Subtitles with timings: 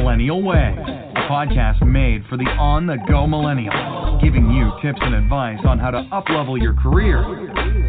[0.00, 5.14] Millennial Way, a podcast made for the on the go millennial, giving you tips and
[5.14, 7.20] advice on how to uplevel your career,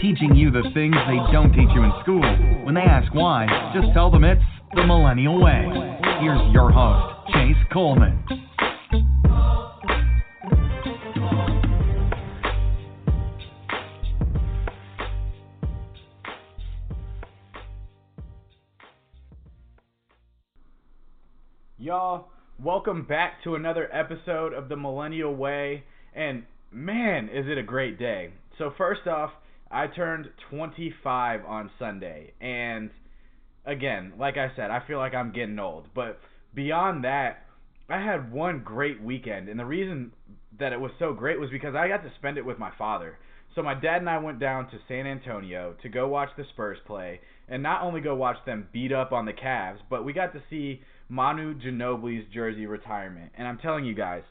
[0.02, 2.20] teaching you the things they don't teach you in school.
[2.66, 4.44] When they ask why, just tell them it's
[4.76, 5.64] the Millennial Way.
[6.20, 8.20] Here's your host, Chase Coleman.
[21.92, 22.30] Y'all,
[22.64, 25.84] welcome back to another episode of the Millennial Way.
[26.16, 28.30] And man, is it a great day.
[28.58, 29.32] So, first off,
[29.70, 32.32] I turned 25 on Sunday.
[32.40, 32.92] And
[33.66, 35.88] again, like I said, I feel like I'm getting old.
[35.94, 36.22] But
[36.56, 37.44] beyond that,
[37.90, 39.50] I had one great weekend.
[39.50, 40.14] And the reason
[40.60, 43.18] that it was so great was because I got to spend it with my father.
[43.54, 46.78] So my dad and I went down to San Antonio to go watch the Spurs
[46.88, 50.32] play, and not only go watch them beat up on the Cavs, but we got
[50.32, 50.80] to see
[51.12, 53.34] Manu Ginobili's jersey retirement.
[53.38, 54.24] And I'm telling you guys,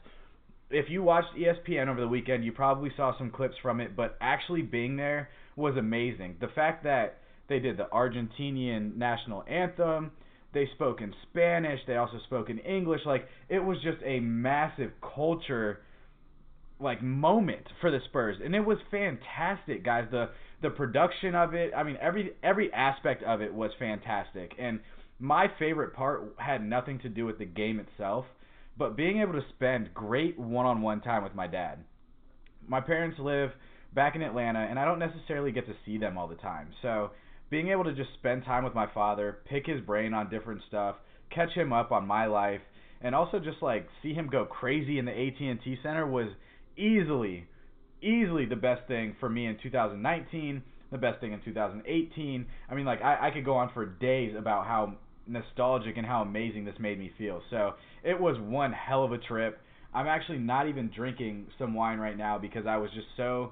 [0.71, 4.17] if you watched ESPN over the weekend, you probably saw some clips from it, but
[4.19, 6.37] actually being there was amazing.
[6.41, 10.11] The fact that they did the Argentinian national anthem,
[10.53, 14.91] they spoke in Spanish, they also spoke in English, like it was just a massive
[15.15, 15.81] culture
[16.79, 20.05] like moment for the Spurs, and it was fantastic, guys.
[20.09, 20.29] The
[20.63, 24.79] the production of it, I mean, every every aspect of it was fantastic, and
[25.21, 28.25] my favorite part had nothing to do with the game itself,
[28.77, 31.77] but being able to spend great one-on-one time with my dad.
[32.67, 33.51] My parents live
[33.93, 37.11] back in Atlanta, and I don't necessarily get to see them all the time, so
[37.51, 40.95] being able to just spend time with my father, pick his brain on different stuff,
[41.29, 42.61] catch him up on my life,
[43.01, 46.29] and also just like see him go crazy in the AT&T Center was
[46.77, 47.45] easily,
[48.01, 52.45] easily the best thing for me in 2019, the best thing in 2018.
[52.69, 54.93] I mean, like I, I could go on for days about how
[55.31, 57.41] nostalgic and how amazing this made me feel.
[57.49, 59.59] So it was one hell of a trip.
[59.93, 63.51] I'm actually not even drinking some wine right now because I was just so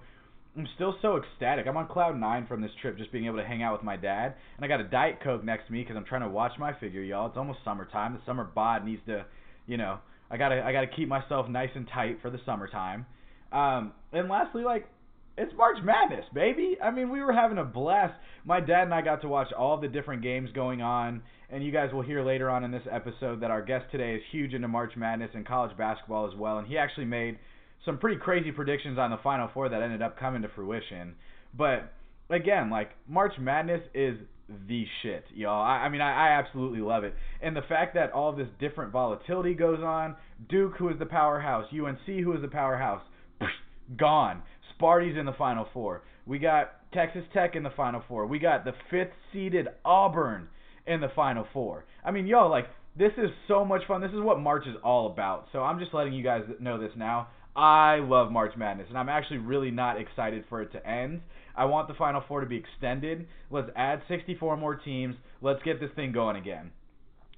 [0.58, 1.67] I'm still so ecstatic.
[1.67, 3.95] I'm on cloud nine from this trip, just being able to hang out with my
[3.95, 6.54] dad, and I got a diet coke next to me because I'm trying to watch
[6.58, 7.27] my figure, y'all.
[7.27, 8.14] It's almost summertime.
[8.14, 9.25] The summer bod needs to,
[9.67, 9.99] you know,
[10.31, 13.05] I gotta I gotta keep myself nice and tight for the summertime.
[13.52, 14.87] Um, and lastly, like
[15.39, 16.77] it's March Madness, baby.
[16.83, 18.14] I mean, we were having a blast.
[18.44, 21.72] My dad and I got to watch all the different games going on, and you
[21.72, 24.67] guys will hear later on in this episode that our guest today is huge into
[24.67, 27.39] March Madness and college basketball as well, and he actually made
[27.86, 31.16] some pretty crazy predictions on the Final Four that ended up coming to fruition.
[31.58, 31.94] But
[32.30, 34.17] again, like March Madness is
[34.67, 35.64] the shit, y'all.
[35.64, 38.92] I, I mean, I, I absolutely love it, and the fact that all this different
[38.92, 40.17] volatility goes on.
[40.49, 43.04] Duke, who is the powerhouse, UNC, who is the powerhouse,
[43.98, 44.42] gone.
[44.80, 46.04] Sparty's in the Final Four.
[46.26, 48.28] We got Texas Tech in the Final Four.
[48.28, 50.48] We got the fifth seeded Auburn
[50.88, 51.86] in the Final Four.
[52.04, 52.67] I mean, yo, like
[52.98, 54.02] this is so much fun.
[54.02, 55.48] This is what March is all about.
[55.52, 57.28] So I'm just letting you guys know this now.
[57.56, 61.22] I love March Madness, and I'm actually really not excited for it to end.
[61.58, 63.28] I want the Final Four to be extended.
[63.52, 65.16] Let's add 64 more teams.
[65.42, 66.72] Let's get this thing going again.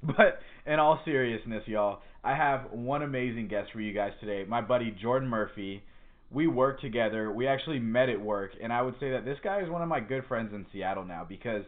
[0.03, 4.43] But in all seriousness, y'all, I have one amazing guest for you guys today.
[4.49, 5.83] My buddy Jordan Murphy
[6.33, 7.31] we work together.
[7.31, 9.89] We actually met at work, and I would say that this guy is one of
[9.89, 11.63] my good friends in Seattle now because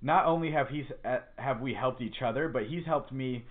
[0.00, 3.44] not only have he's uh, have we helped each other, but he's helped me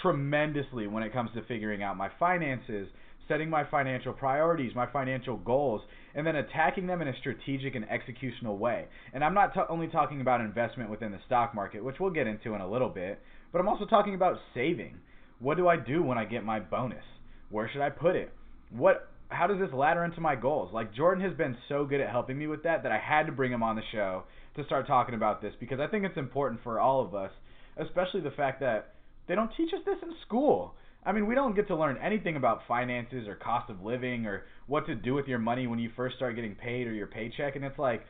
[0.00, 2.88] tremendously when it comes to figuring out my finances,
[3.28, 5.82] setting my financial priorities, my financial goals,
[6.14, 8.86] and then attacking them in a strategic and executional way.
[9.12, 12.26] And I'm not t- only talking about investment within the stock market, which we'll get
[12.26, 13.20] into in a little bit,
[13.52, 14.96] but I'm also talking about saving.
[15.40, 17.04] What do I do when I get my bonus?
[17.50, 18.32] Where should I put it?
[18.70, 20.72] What how does this ladder into my goals?
[20.72, 23.32] Like Jordan has been so good at helping me with that that I had to
[23.32, 24.24] bring him on the show
[24.56, 27.30] to start talking about this because I think it's important for all of us,
[27.76, 28.94] especially the fact that
[29.28, 30.74] they don't teach us this in school.
[31.04, 34.42] I mean, we don't get to learn anything about finances or cost of living or
[34.66, 37.56] what to do with your money when you first start getting paid or your paycheck
[37.56, 38.04] and it's like,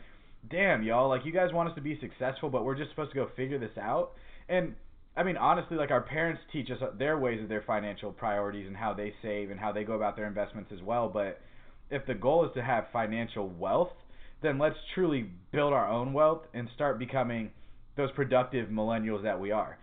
[0.50, 3.16] damn, y'all, like you guys want us to be successful, but we're just supposed to
[3.16, 4.12] go figure this out.
[4.48, 4.74] And
[5.20, 8.74] I mean, honestly, like our parents teach us their ways of their financial priorities and
[8.74, 11.10] how they save and how they go about their investments as well.
[11.10, 11.42] But
[11.90, 13.92] if the goal is to have financial wealth,
[14.42, 17.50] then let's truly build our own wealth and start becoming
[17.98, 19.76] those productive millennials that we are.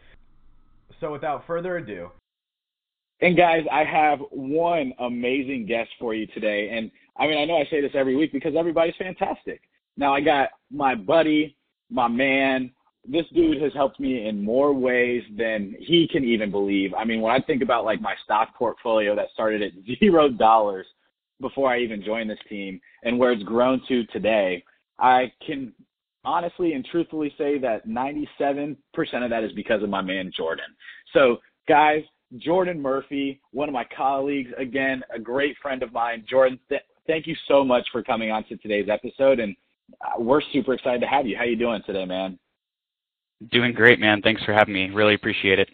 [1.00, 2.10] So, without further ado,
[3.22, 6.72] and guys, I have one amazing guest for you today.
[6.72, 9.62] And I mean, I know I say this every week because everybody's fantastic.
[9.98, 11.56] Now, I got my buddy,
[11.92, 12.72] my man,
[13.07, 16.94] this dude has helped me in more ways than he can even believe.
[16.94, 20.86] I mean, when I think about like my stock portfolio that started at zero dollars
[21.39, 24.63] before I even joined this team and where it's grown to today,
[25.00, 25.74] I can
[26.25, 28.75] honestly and truthfully say that 97%
[29.24, 30.65] of that is because of my man Jordan.
[31.13, 31.38] So,
[31.68, 32.03] guys,
[32.38, 36.25] Jordan Murphy, one of my colleagues, again, a great friend of mine.
[36.30, 39.56] Jordan, th- thank you so much for coming on to today's episode, and
[40.01, 41.38] uh, we're super excited to have you.
[41.38, 42.38] How you doing today, man?
[43.51, 44.22] Doing great, man.
[44.22, 44.89] Thanks for having me.
[44.89, 45.69] Really appreciate it.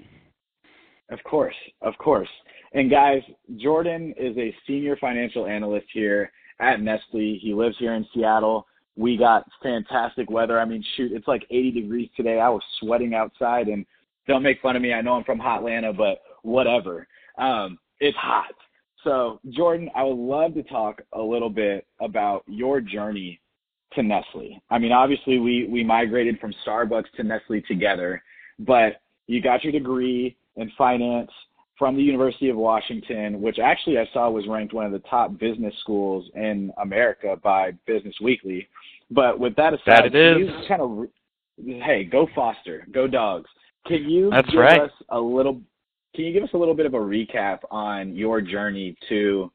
[1.10, 2.30] Of course, of course.
[2.74, 3.22] And guys,
[3.58, 7.40] Jordan is a senior financial analyst here at Nestle.
[7.42, 8.66] He lives here in Seattle.
[8.96, 10.60] We got fantastic weather.
[10.60, 12.40] I mean, shoot, it's like 80 degrees today.
[12.40, 13.86] I was sweating outside, and
[14.28, 14.94] don't make fun of me.
[14.94, 17.08] I know I'm from hot Hotlanta, but whatever.
[17.38, 18.54] Um, it's hot.
[19.04, 23.40] So, Jordan, I would love to talk a little bit about your journey
[23.96, 24.62] to Nestle.
[24.70, 28.24] I mean, obviously, we we migrated from Starbucks to Nestle together,
[28.60, 31.32] but you got your degree in finance
[31.78, 35.38] from the University of Washington, which actually I saw was ranked one of the top
[35.40, 38.68] business schools in America by Business Weekly.
[39.10, 40.50] But with that aside, that it is.
[40.68, 41.08] kind of
[41.58, 43.50] hey, go Foster, go Dogs.
[43.86, 44.82] Can you That's give right.
[44.82, 45.62] us a little?
[46.16, 49.52] Can you give us a little bit of a recap on your journey to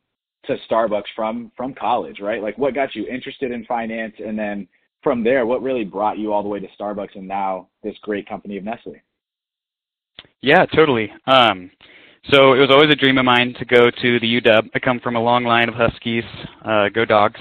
[0.49, 2.43] to Starbucks from from college, right?
[2.43, 4.67] Like what got you interested in finance, and then
[5.03, 8.29] from there, what really brought you all the way to Starbucks, and now this great
[8.29, 8.97] company of Nestle.
[10.41, 11.11] Yeah, totally.
[11.27, 11.71] Um,
[12.31, 14.69] so it was always a dream of mine to go to the UW.
[14.75, 16.25] I come from a long line of Huskies,
[16.65, 17.41] uh, go dogs.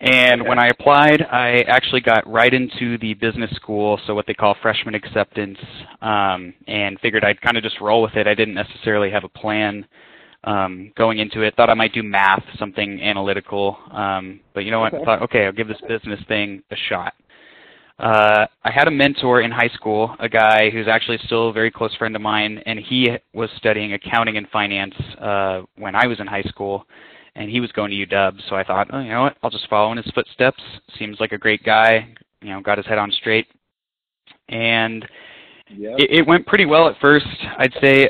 [0.00, 0.48] And Okay.
[0.48, 4.54] when I applied, I actually got right into the business school, so what they call
[4.60, 5.58] freshman acceptance,
[6.00, 8.26] um, and figured I'd kind of just roll with it.
[8.26, 9.86] I didn't necessarily have a plan
[10.44, 11.54] um, going into it.
[11.56, 14.92] Thought I might do math, something analytical, um, but you know what?
[14.94, 15.02] Okay.
[15.02, 17.14] I thought, okay, I'll give this business thing a shot.
[17.98, 21.70] Uh, I had a mentor in high school, a guy who's actually still a very
[21.70, 26.18] close friend of mine, and he was studying accounting and finance uh, when I was
[26.18, 26.84] in high school,
[27.36, 28.40] and he was going to UW.
[28.48, 29.36] So I thought, oh, you know what?
[29.42, 30.62] I'll just follow in his footsteps.
[30.98, 32.12] Seems like a great guy.
[32.40, 33.46] You know, got his head on straight,
[34.48, 35.06] and
[35.76, 35.98] Yep.
[35.98, 37.26] it, it went pretty well at first.
[37.58, 38.08] I'd say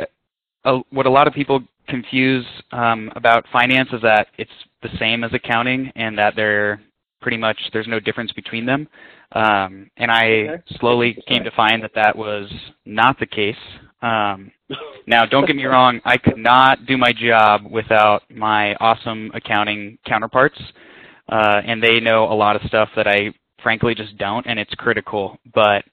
[0.65, 1.61] uh, what a lot of people
[1.93, 4.51] confuse um, about finance is that it's
[4.83, 6.81] the same as accounting, and that they're
[7.21, 8.89] pretty much there's no difference between them.
[9.33, 10.63] Um, and I Okay.
[10.81, 12.51] slowly came to find that that was
[12.87, 13.63] not the case.
[14.01, 14.51] Um,
[15.07, 19.99] now, don't get me wrong, I could not do my job without my awesome accounting
[20.07, 20.61] counterparts,
[21.29, 24.75] uh, and they know a lot of stuff that I frankly just don't, and it's
[24.75, 25.39] critical.
[25.55, 25.85] But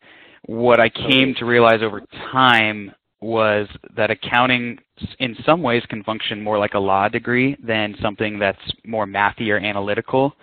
[0.45, 2.01] what I came to realize over
[2.31, 4.77] time was that accounting,
[5.19, 9.49] in some ways, can function more like a law degree than something that's more mathy
[9.49, 10.33] or analytical.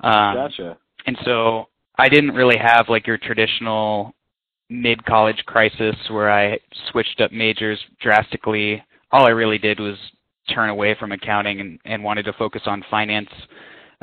[0.00, 0.78] Um, gotcha.
[1.06, 1.68] and so
[1.98, 4.14] I didn't really have like your traditional
[4.70, 6.58] mid college crisis where I
[6.90, 8.82] switched up majors drastically.
[9.10, 9.96] All I really did was
[10.54, 13.30] turn away from accounting and, and wanted to focus on finance.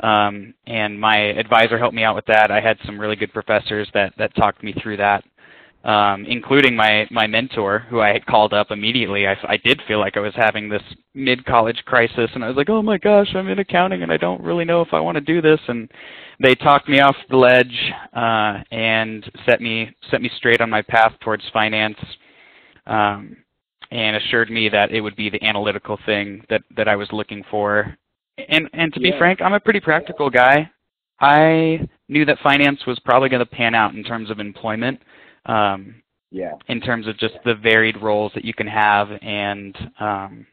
[0.02, 2.50] Um, and my advisor helped me out with that.
[2.50, 5.24] I had some really good professors that, that talked me through that,
[5.86, 9.28] um, including my, my mentor, who I had called up immediately.
[9.28, 10.82] I, I did feel like I was having this
[11.14, 14.16] mid college crisis, and I was like, oh my gosh, I'm in accounting and I
[14.16, 15.60] don't really know if I want to do this.
[15.68, 15.88] And
[16.40, 20.82] they talked me off the ledge uh, and set me set me straight on my
[20.82, 21.98] path towards finance,
[22.88, 23.36] um,
[23.92, 27.44] and assured me that it would be the analytical thing that that I was looking
[27.48, 27.96] for.
[28.48, 29.18] And and to be Yeah.
[29.18, 30.68] frank, I'm a pretty practical guy.
[31.20, 35.00] I knew that finance was probably going to pan out in terms of employment,
[35.46, 36.52] um, Yeah.
[36.68, 40.46] in terms of just the varied roles that you can have and um,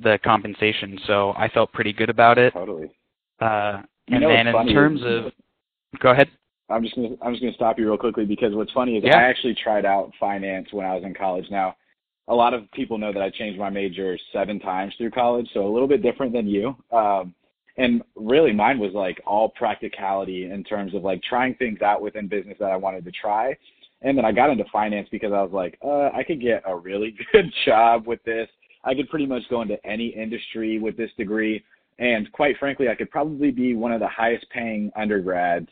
[0.00, 0.98] the compensation.
[1.06, 2.52] So I felt pretty good about it.
[2.52, 2.90] Totally.
[3.40, 5.32] Uh, You and know then in terms is- of,
[6.00, 6.28] go ahead.
[6.68, 9.16] I'm just gonna I'm just gonna stop you real quickly because what's funny is Yeah.
[9.18, 11.48] I actually tried out finance when I was in college.
[11.48, 11.76] Now,
[12.26, 15.64] a lot of people know that I changed my major seven times through college, so
[15.64, 16.74] a little bit different than you.
[16.90, 17.32] Um,
[17.76, 22.26] and really, mine was like all practicality in terms of like trying things out within
[22.26, 23.56] business that I wanted to try.
[24.06, 26.76] And then I got into finance because I was like, uh, I could get a
[26.76, 28.48] really good job with this.
[28.84, 31.64] I could pretty much go into any industry with this degree.
[31.98, 35.68] And quite frankly, I could probably be one of the highest paying undergrads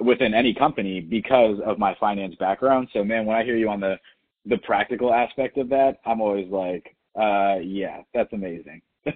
[0.00, 2.88] within any company because of my finance background.
[2.92, 3.96] So man, when I hear you on the
[4.48, 8.82] the practical aspect of that, I'm always like, uh yeah, that's amazing.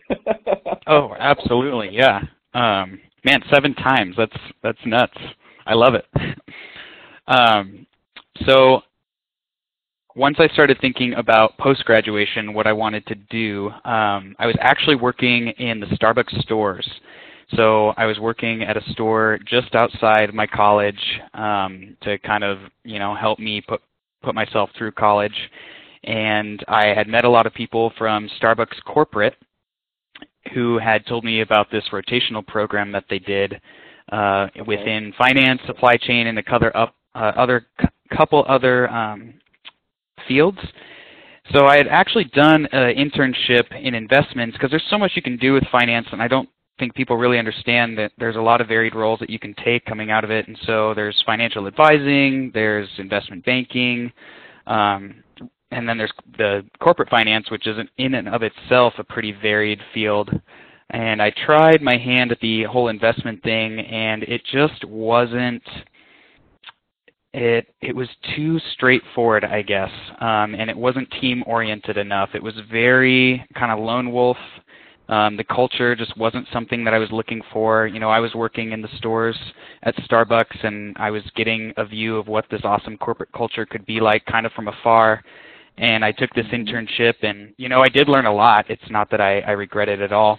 [0.87, 2.21] Oh, absolutely, yeah.
[2.55, 4.15] Um, man, seven times.
[4.17, 5.17] That's that's nuts.
[5.67, 6.07] I love it.
[7.29, 7.87] um,
[8.47, 8.83] so
[10.17, 14.57] once I started thinking about post graduation, what I wanted to do, um, I was
[14.61, 16.89] actually working in the Starbucks stores.
[17.57, 21.01] So I was working at a store just outside my college
[21.35, 23.81] um, to kind of you know help me put
[24.23, 25.35] put myself through college.
[26.05, 29.37] And I had met a lot of people from Starbucks corporate
[30.55, 33.61] who had told me about this rotational program that they did
[34.11, 37.67] uh, within finance, supply chain, and a couple up, uh, other
[38.17, 39.35] couple other um,
[40.27, 40.59] fields.
[41.53, 45.37] So I had actually done an internship in investments because there's so much you can
[45.37, 46.49] do with finance, and I don't
[46.79, 49.85] think people really understand that there's a lot of varied roles that you can take
[49.85, 50.49] coming out of it.
[50.49, 54.13] And so there's financial advising, there's investment banking,
[54.67, 55.23] um,
[55.73, 59.81] and then there's the corporate finance, which is in and of itself a pretty varied
[59.93, 60.31] field.
[60.91, 65.63] And I tried my hand at the whole investment thing, and it just wasn't
[67.33, 72.31] it it was too straightforward, I guess, um, and it wasn't team oriented enough.
[72.35, 74.37] It was very kind of lone wolf.
[75.09, 77.89] Um, the culture just wasn't something that I was looking for.
[77.89, 79.37] You know, I was working in the stores
[79.83, 83.85] at Starbucks, and I was getting a view of what this awesome corporate culture could
[83.87, 85.23] be like, kind of from afar.
[85.79, 86.69] And I took this mm-hmm.
[86.69, 88.71] internship, and you know, I did learn a lot.
[88.71, 90.39] It's not that I, I regret it at all.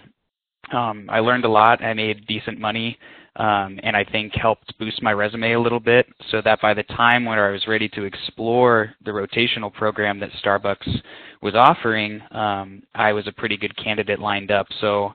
[0.72, 1.82] Um, I learned a lot.
[1.82, 2.98] I made decent money
[3.36, 6.82] um, and I think helped boost my resume a little bit so that by the
[6.82, 11.00] time when I was ready to explore the rotational program that Starbucks
[11.40, 14.66] was offering, um, I was a pretty good candidate lined up.
[14.80, 15.14] So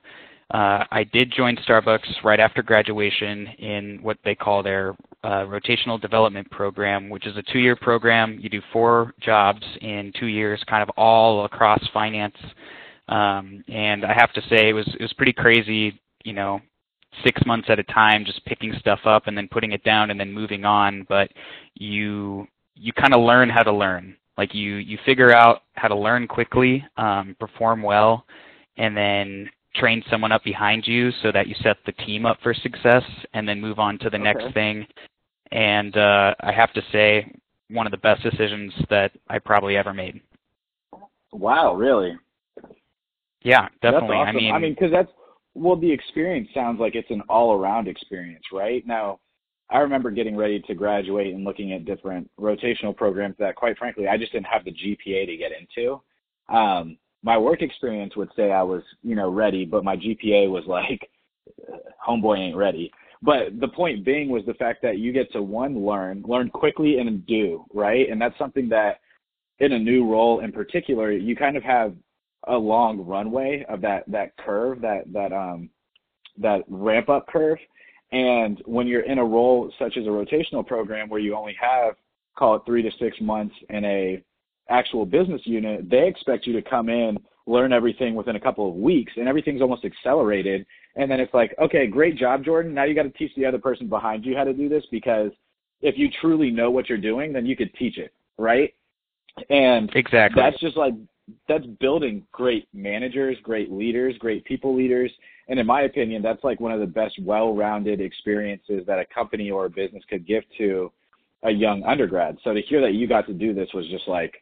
[0.50, 6.00] uh, I did join Starbucks right after graduation in what they call their uh, rotational
[6.00, 8.38] development program, which is a two-year program.
[8.40, 12.36] You do four jobs in two years, kind of all across finance.
[13.08, 16.00] Um, and I have to say, it was it was pretty crazy.
[16.24, 16.60] You know,
[17.24, 20.20] six months at a time just picking stuff up and then putting it down and
[20.20, 21.30] then moving on but
[21.74, 22.46] you
[22.78, 24.16] you kind of learn how to learn.
[24.36, 28.24] Like you you figure out how to learn quickly um, perform well
[28.76, 32.54] and then train someone up behind you so that you set the team up for
[32.54, 33.02] success
[33.34, 34.24] and then move on to the okay.
[34.24, 34.86] next thing.
[35.50, 37.32] And uh, i have to say
[37.70, 40.20] one of the best decisions that i probably ever made.
[41.32, 42.16] Wow really?
[43.42, 44.16] Yeah definitely.
[44.16, 44.36] Awesome.
[44.36, 45.10] i mean i mean because that's
[45.54, 48.86] well, the experience sounds like it's an all-around experience, right?
[48.86, 49.20] Now,
[49.70, 54.08] I remember getting ready to graduate and looking at different rotational programs that, quite frankly,
[54.08, 56.00] I just didn't have the GPA to get into.
[56.48, 60.64] Um, my work experience would say I was, you know, ready, but my GPA was
[60.66, 61.10] like,
[62.08, 62.90] homeboy ain't ready.
[63.20, 66.98] But the point being was the fact that you get to one learn, learn quickly
[66.98, 68.08] and do, right?
[68.08, 69.00] And that's something that
[69.58, 71.94] in a new role in particular, you kind of have
[72.48, 75.70] a long runway of that that curve, that that um
[76.38, 77.58] that ramp up curve.
[78.10, 81.94] And when you're in a role such as a rotational program where you only have
[82.38, 84.22] call it three to six months in a
[84.70, 88.74] actual business unit, they expect you to come in, learn everything within a couple of
[88.76, 90.64] weeks, and everything's almost accelerated.
[90.96, 92.74] And then it's like, okay, great job, Jordan.
[92.74, 95.30] Now you got to teach the other person behind you how to do this because
[95.80, 98.72] if you truly know what you're doing, then you could teach it, right?
[99.50, 100.94] And exactly that's just like
[101.48, 105.10] that's building great managers, great leaders, great people leaders.
[105.48, 109.50] And in my opinion, that's like one of the best well-rounded experiences that a company
[109.50, 110.92] or a business could give to
[111.44, 112.38] a young undergrad.
[112.44, 114.34] So to hear that you got to do this was just like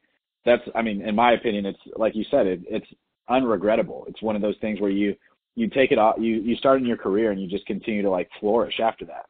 [0.44, 2.86] that's I mean, in my opinion, it's like you said, it, it's
[3.28, 4.08] unregrettable.
[4.08, 5.14] It's one of those things where you
[5.56, 8.10] you take it off you you start in your career and you just continue to
[8.10, 9.26] like flourish after that.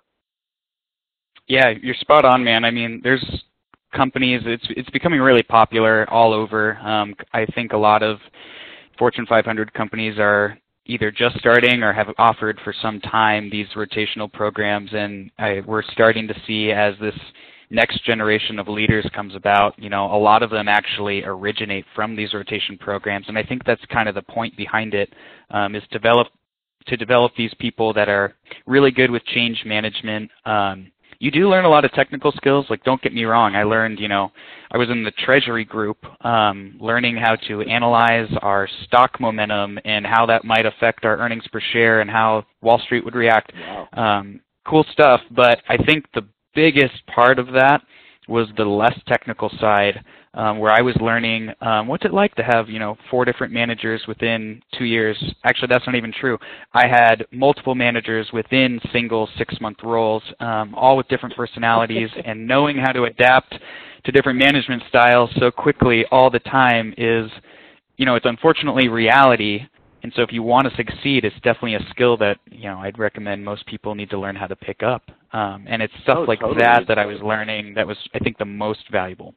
[1.48, 2.64] Yeah, you're spot on, man.
[2.64, 3.24] I mean, there's
[3.96, 4.42] companies.
[4.44, 6.76] It's it's becoming really popular all over.
[6.78, 8.18] Um, I think a lot of
[8.98, 14.32] Fortune 500 companies are either just starting or have offered for some time these rotational
[14.32, 17.14] programs, and I, we're starting to see as this
[17.70, 22.14] next generation of leaders comes about, you know, a lot of them actually originate from
[22.14, 25.12] these rotation programs, and I think that's kind of the point behind it,
[25.50, 26.28] um, is develop
[26.86, 28.34] to develop these people that are
[28.66, 30.30] really good with change management.
[30.44, 32.66] Um, you do learn a lot of technical skills.
[32.68, 33.54] Like, don't get me wrong.
[33.54, 34.30] I learned, you know,
[34.70, 40.06] I was in the treasury group, um, learning how to analyze our stock momentum and
[40.06, 43.52] how that might affect our earnings per share and how Wall Street would react.
[43.54, 43.88] Wow.
[43.92, 45.20] Um, cool stuff.
[45.30, 47.82] But I think the biggest part of that
[48.28, 50.04] was the less technical side
[50.34, 53.52] um, where I was learning um, what's it like to have you know four different
[53.52, 55.16] managers within two years.
[55.44, 56.38] Actually, that's not even true.
[56.74, 62.76] I had multiple managers within single six-month roles, um, all with different personalities, and knowing
[62.76, 63.54] how to adapt
[64.04, 67.28] to different management styles so quickly all the time is,
[67.96, 69.66] you know, it's unfortunately reality.
[70.06, 72.96] And so if you want to succeed, it's definitely a skill that you know I'd
[72.96, 75.02] recommend most people need to learn how to pick up.
[75.32, 76.60] Um, and it's stuff oh, like totally.
[76.60, 79.34] that that I was learning that was I think the most valuable.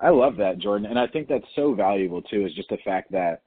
[0.00, 0.88] I love that, Jordan.
[0.88, 3.42] And I think that's so valuable too, is just the fact that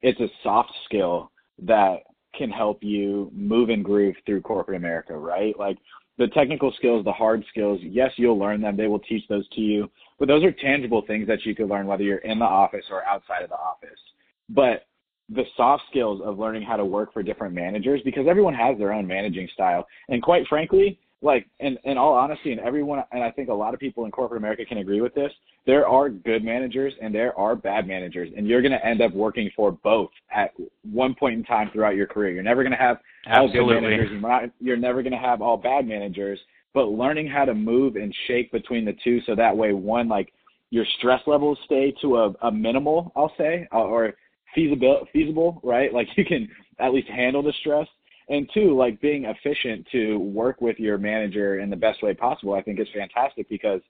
[0.00, 1.30] it's a soft skill
[1.64, 1.96] that
[2.34, 5.54] can help you move and groove through corporate America, right?
[5.58, 5.76] Like
[6.16, 8.78] the technical skills, the hard skills, yes, you'll learn them.
[8.78, 9.90] They will teach those to you.
[10.18, 13.04] But those are tangible things that you could learn whether you're in the office or
[13.04, 14.00] outside of the office.
[14.48, 14.86] But
[15.34, 18.92] the soft skills of learning how to work for different managers, because everyone has their
[18.92, 19.86] own managing style.
[20.08, 23.74] And quite frankly, like in in all honesty and everyone and I think a lot
[23.74, 25.32] of people in corporate America can agree with this,
[25.66, 29.12] there are good managers and there are bad managers and you're going to end up
[29.14, 32.32] working for both at one point in time throughout your career.
[32.32, 33.60] You're never going to have Absolutely.
[33.60, 36.40] all good managers, you're, not, you're never going to have all bad managers,
[36.74, 40.32] but learning how to move and shake between the two so that way one like
[40.70, 44.14] your stress levels stay to a, a minimal, I'll say, or
[44.54, 45.92] feasible feasible, right?
[45.92, 47.86] Like you can at least handle the stress
[48.28, 52.54] and two, like being efficient to work with your manager in the best way possible,
[52.54, 53.80] I think is fantastic because,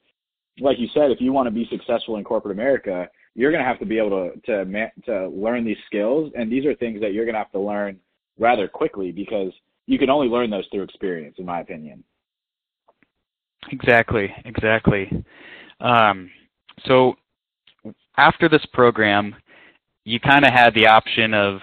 [0.59, 3.69] like you said, if you want to be successful in corporate America, you're going to
[3.69, 7.13] have to be able to to to learn these skills, and these are things that
[7.13, 7.99] you're going to have to learn
[8.39, 9.53] rather quickly because
[9.87, 12.03] you can only learn those through experience, in my opinion.
[13.71, 15.25] Exactly, exactly.
[15.81, 16.31] Um,
[16.87, 17.15] so
[18.17, 19.35] after this program,
[20.05, 21.61] you kind of had the option of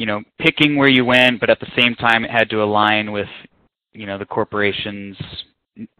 [0.00, 3.12] you know, picking where you went, but at the same time it had to align
[3.12, 3.28] with,
[3.92, 5.14] you know, the corporation's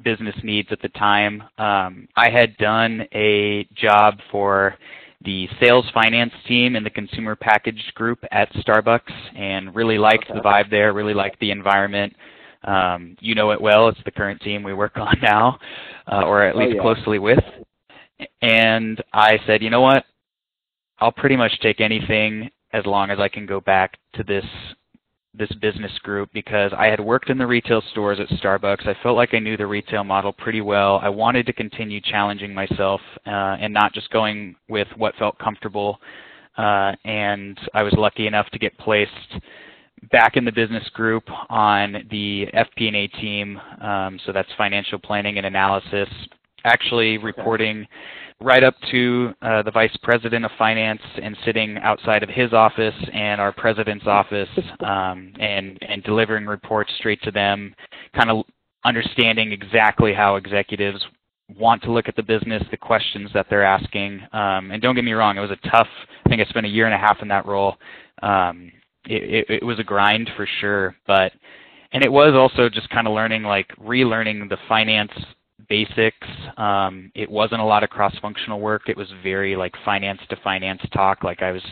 [0.03, 1.43] business needs at the time.
[1.59, 4.75] Um, I had done a job for
[5.23, 10.35] the sales finance team in the consumer packaged group at Starbucks and really liked okay.
[10.35, 12.15] the vibe there, really liked the environment.
[12.65, 13.89] Um, you know it well.
[13.89, 15.59] It's the current team we work on now,
[16.11, 16.95] uh, or at oh, least oh, yeah.
[16.95, 17.45] closely with.
[18.41, 20.05] And I said, you know what?
[21.01, 24.45] I'll pretty much take anything as long as I can go back to this
[25.33, 28.89] this business group because I had worked in the retail stores at Starbucks.
[28.89, 30.99] I felt like I knew the retail model pretty well.
[31.03, 36.01] I wanted to continue challenging myself uh, and not just going with what felt comfortable.
[36.59, 39.13] Uh, and I was lucky enough to get placed
[40.11, 43.61] back in the business group on the FP&A team.
[43.81, 46.09] Um, so that's financial planning and analysis.
[46.65, 47.87] Actually, reporting
[48.43, 52.95] right up to uh, the vice president of finance and sitting outside of his office
[53.13, 54.49] and our president's office
[54.81, 57.75] um, and and delivering reports straight to them,
[58.17, 58.45] kind of
[58.85, 61.05] understanding exactly how executives
[61.59, 64.21] want to look at the business, the questions that they're asking.
[64.33, 65.89] Um, and don't get me wrong, it was a tough.
[66.25, 67.77] I think I spent a year and a half in that role.
[68.23, 68.73] Um,
[69.07, 71.33] it, it, it was a grind for sure, but
[71.93, 75.13] and it was also just kind of learning like relearning the finance
[75.69, 76.27] basics.
[76.57, 78.89] Um, it wasn't a lot of cross-functional work.
[78.89, 81.25] It was very like finance to finance talk.
[81.25, 81.63] Like I was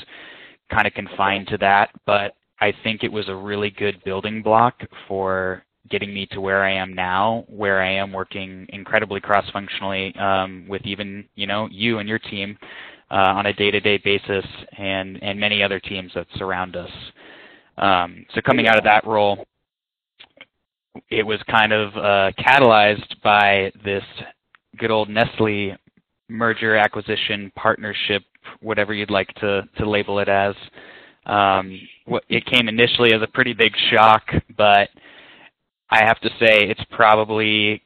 [0.70, 4.82] kind of confined to that, but I think it was a really good building block
[5.06, 10.66] for getting me to where I am now, where I am working incredibly cross-functionally um,
[10.68, 12.58] with even you know you and your team
[13.10, 14.44] uh, on a day-to-day basis,
[14.76, 16.90] and and many other teams that surround us.
[17.78, 19.46] Um, so coming out of that role,
[21.10, 24.04] it was kind of uh, catalyzed by this
[24.78, 25.76] good old Nestle
[26.28, 28.22] merger acquisition partnership,
[28.60, 30.54] whatever you'd like to to label it as.
[31.26, 31.78] Um,
[32.28, 34.22] it came initially as a pretty big shock,
[34.56, 34.88] but
[35.90, 37.82] I have to say it's probably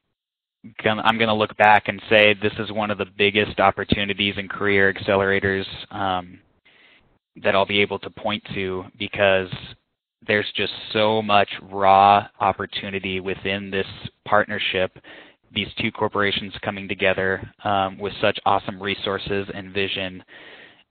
[0.83, 4.35] gonna, I'm going to look back and say this is one of the biggest opportunities
[4.37, 6.38] and career accelerators um,
[7.43, 9.49] that I'll be able to point to because
[10.27, 13.87] there's just so much raw opportunity within this
[14.25, 14.99] partnership
[15.55, 20.23] these two corporations coming together um, with such awesome resources and vision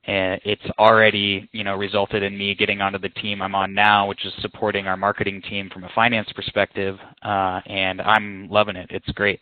[0.04, 4.08] and it's already you know resulted in me getting onto the team I'm on now,
[4.08, 8.88] which is supporting our marketing team from a finance perspective, uh, and I'm loving it.
[8.90, 9.40] It's great.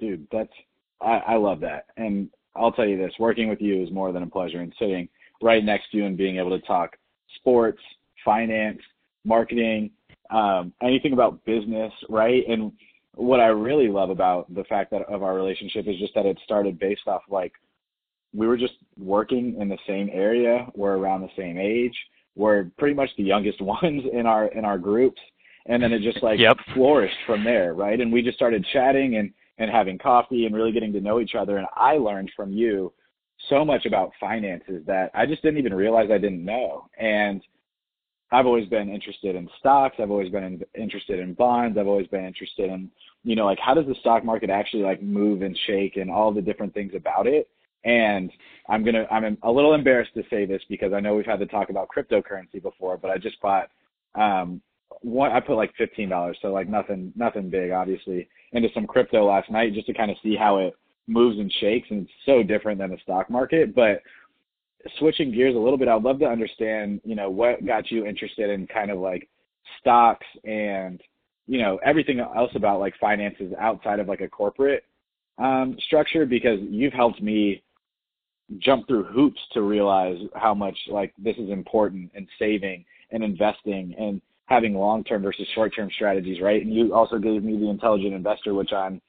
[0.00, 0.52] Dude, that's
[1.00, 4.24] I, I love that, and I'll tell you this: working with you is more than
[4.24, 5.08] a pleasure, and sitting
[5.40, 6.96] right next to you and being able to talk
[7.36, 7.80] sports,
[8.26, 8.80] finance,
[9.24, 9.90] marketing,
[10.30, 12.44] um, anything about business, right?
[12.46, 12.72] And
[13.14, 16.38] what I really love about the fact that of our relationship is just that it
[16.44, 17.52] started based off like
[18.34, 21.96] we were just working in the same area, we're around the same age,
[22.34, 25.20] we're pretty much the youngest ones in our in our groups,
[25.66, 26.56] and then it just like yep.
[26.74, 28.00] flourished from there, right?
[28.00, 31.34] And we just started chatting and and having coffee and really getting to know each
[31.34, 32.92] other, and I learned from you
[33.48, 37.40] so much about finances that I just didn't even realize I didn't know, and
[38.32, 39.96] I've always been interested in stocks.
[39.98, 41.78] I've always been in, interested in bonds.
[41.78, 42.90] I've always been interested in,
[43.22, 46.32] you know, like how does the stock market actually like move and shake and all
[46.32, 47.48] the different things about it.
[47.84, 48.32] And
[48.68, 51.46] I'm gonna, I'm a little embarrassed to say this because I know we've had to
[51.46, 53.70] talk about cryptocurrency before, but I just bought,
[54.16, 54.60] um,
[55.02, 59.24] one, I put like fifteen dollars, so like nothing, nothing big, obviously, into some crypto
[59.26, 60.74] last night just to kind of see how it
[61.06, 61.86] moves and shakes.
[61.90, 64.02] And it's so different than the stock market, but
[64.98, 68.50] switching gears a little bit, I'd love to understand, you know, what got you interested
[68.50, 69.28] in kind of like
[69.80, 71.00] stocks and,
[71.46, 74.84] you know, everything else about like finances outside of like a corporate
[75.38, 77.62] um, structure because you've helped me
[78.58, 83.94] jump through hoops to realize how much like this is important and saving and investing
[83.98, 86.62] and having long term versus short term strategies, right?
[86.62, 89.00] And you also gave me the intelligent investor, which I'm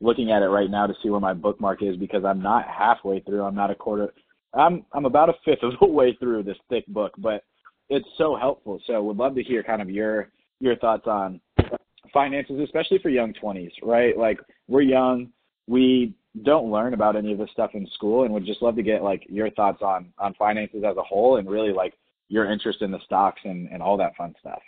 [0.00, 3.20] looking at it right now to see where my bookmark is because I'm not halfway
[3.20, 3.42] through.
[3.42, 4.12] I'm not a quarter.
[4.54, 7.44] I'm I'm about a fifth of the way through this thick book, but
[7.88, 8.80] it's so helpful.
[8.86, 10.30] So would love to hear kind of your
[10.60, 11.40] your thoughts on
[12.12, 14.16] finances, especially for young 20s, right?
[14.16, 15.28] Like we're young,
[15.66, 18.82] we don't learn about any of this stuff in school, and would just love to
[18.82, 21.94] get like your thoughts on on finances as a whole, and really like
[22.28, 24.60] your interest in the stocks and and all that fun stuff.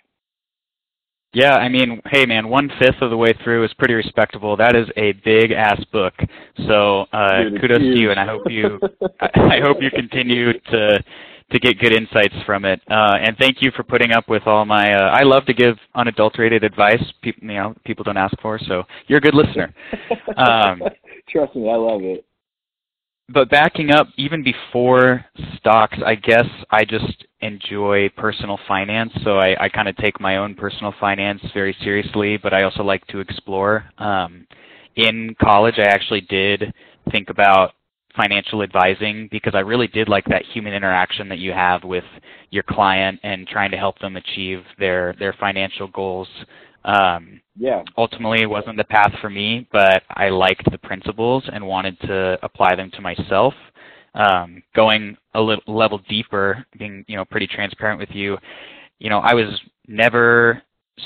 [1.33, 4.57] Yeah, I mean, hey man, one fifth of the way through is pretty respectable.
[4.57, 6.15] That is a big ass book.
[6.67, 7.95] So uh, Dude, kudos huge.
[7.95, 8.81] to you, and I hope you,
[9.21, 10.99] I, I hope you continue to
[11.53, 12.81] to get good insights from it.
[12.91, 14.93] Uh, and thank you for putting up with all my.
[14.93, 17.03] Uh, I love to give unadulterated advice.
[17.23, 18.59] People, you know, people don't ask for.
[18.59, 19.73] So you're a good listener.
[20.37, 20.81] Um,
[21.29, 22.25] Trust me, I love it.
[23.33, 25.25] But backing up even before
[25.57, 29.13] stocks, I guess I just enjoy personal finance.
[29.25, 32.83] So I, I kind of take my own personal finance very seriously, but I also
[32.83, 33.85] like to explore.
[33.99, 34.47] Um,
[34.97, 36.73] in college, I actually did
[37.13, 37.73] think about
[38.17, 42.05] financial advising because I really did like that human interaction that you have with
[42.51, 46.29] your client and trying to help them achieve their their financial goals.
[46.85, 47.83] Um, Yeah.
[47.97, 52.39] ultimately it wasn't the path for me, but I liked the principles and wanted to
[52.43, 53.55] apply them to myself.
[54.15, 58.39] Um, going a little level deeper, being you know pretty transparent with you,
[58.99, 60.63] you know I was never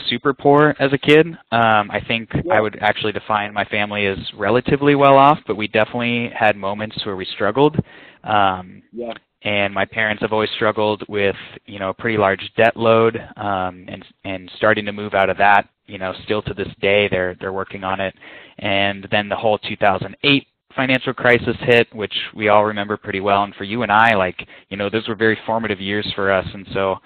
[0.09, 1.27] super poor as a kid.
[1.53, 2.55] Um, I think Yeah.
[2.55, 7.05] I would actually define my family as relatively well off, but we definitely had moments
[7.05, 7.77] where we struggled.
[8.25, 9.13] Um, Yeah.
[9.45, 13.85] And my parents have always struggled with you know a pretty large debt load um
[13.89, 17.37] and and starting to move out of that you know still to this day they're
[17.41, 18.15] they're working on it.
[18.59, 23.45] And then the whole 2008 financial crisis hit which we all remember pretty well.
[23.45, 26.47] And for you and I like you know those were very formative years for us.
[26.53, 26.97] And so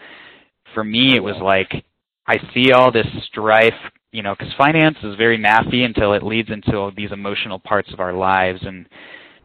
[0.75, 1.85] for me it was like
[2.27, 3.75] I see all this strife
[4.13, 7.99] you know cuz finance is very mathy until it leads into these emotional parts of
[8.01, 8.61] our lives.
[8.63, 8.87] And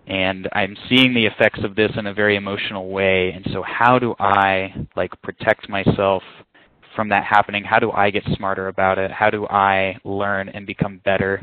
[0.08, 3.32] and I'm seeing the effects of this in a very emotional way.
[3.32, 6.24] And so, how do I like protect myself
[6.96, 7.63] from that happening?
[7.63, 9.12] How do I get smarter about it?
[9.12, 11.42] How do I learn and become better?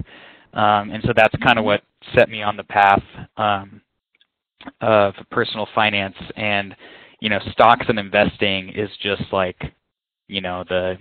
[0.52, 1.82] Um, and so that's kind of what
[2.14, 3.02] set me on the path
[3.36, 3.80] um,
[4.80, 6.16] of personal finance.
[6.36, 6.74] And
[7.20, 9.60] you know, stocks and investing is just like
[10.28, 10.98] you know the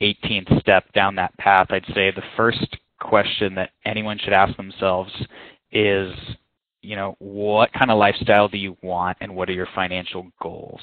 [0.00, 1.66] 18th step down that path.
[1.70, 5.12] I'd say the first question that anyone should ask themselves
[5.72, 6.12] is
[6.82, 10.80] you know, what kind of lifestyle do you want and what are your financial goals?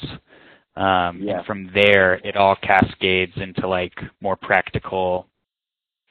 [0.76, 1.38] Um, Yeah.
[1.38, 5.28] And from there, it all cascades into like more practical.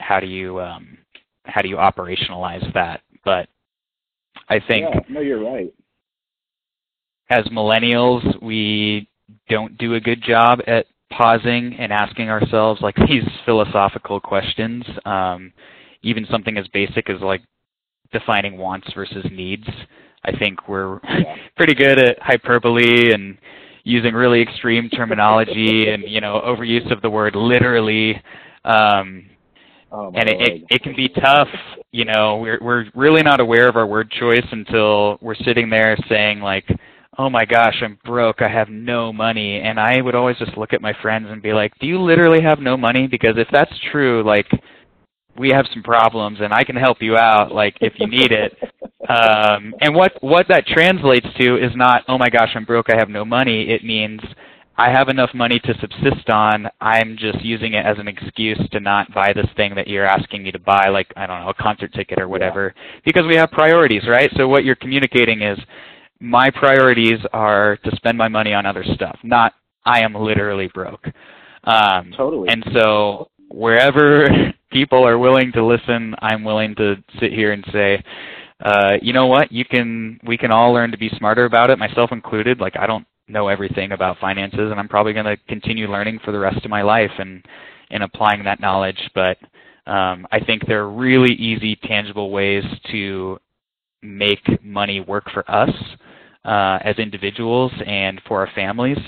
[0.01, 0.99] How do you um,
[1.44, 3.03] how do you operationalize that?
[3.25, 3.49] But
[4.49, 5.01] I think Yeah.
[5.09, 5.72] No, you're right.
[7.31, 9.09] as millennials, we
[9.49, 14.85] don't do a good job at pausing and asking ourselves like these philosophical questions.
[15.05, 15.53] Um,
[16.03, 17.42] even something as basic as like
[18.12, 19.66] defining wants versus needs.
[20.24, 21.36] I think we're Yeah.
[21.56, 23.38] pretty good at hyperbole and
[23.84, 28.20] using really extreme terminology and you know overuse of the word literally.
[28.64, 29.26] Um,
[29.92, 31.48] Oh and it, it it can be tough.
[31.92, 35.96] You know, we're we're really not aware of our word choice until we're sitting there
[36.08, 36.64] saying like,
[37.18, 38.42] "Oh my gosh, I'm broke.
[38.42, 41.52] I have no money." And I would always just look at my friends and be
[41.52, 43.06] like, "Do you literally have no money?
[43.06, 44.48] Because if that's true, like
[45.38, 48.57] we have some problems and I can help you out like if you need it."
[49.09, 52.87] Um and what what that translates to is not, "Oh my gosh, I'm broke.
[52.90, 54.20] I have no money." It means
[54.79, 56.68] I have enough money to subsist on.
[56.81, 60.42] I'm just using it as an excuse to not buy this thing that you're asking
[60.42, 63.51] me to buy, like, I don't know, a concert ticket or whatever, because we have
[63.51, 64.31] priorities, right?
[64.37, 65.59] So what you're communicating is
[66.20, 69.55] my priorities are to spend my money on other stuff, not
[69.87, 71.07] I am literally broke.
[71.64, 72.49] Um, Totally.
[72.49, 74.29] And so wherever
[74.70, 78.02] people are willing to listen, I'm willing to sit here and say,
[78.64, 81.79] uh, you know what, you can, we can all learn to be smarter about it,
[81.79, 82.61] myself included.
[82.61, 86.33] Like, I don't know everything about finances and I'm probably going to continue learning for
[86.33, 87.44] the rest of my life and
[87.90, 88.98] and applying that knowledge.
[89.14, 89.38] But
[89.87, 93.38] um, I think there are really easy tangible ways to
[94.02, 95.70] make money work for us
[96.44, 98.98] uh, as individuals and for our families.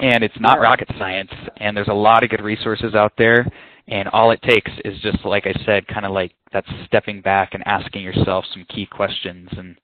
[0.00, 3.50] And it's not rocket science and there's a lot of good resources out there
[3.90, 7.50] and all it takes is just like I said kind of like that stepping back
[7.52, 9.76] and asking yourself some key questions and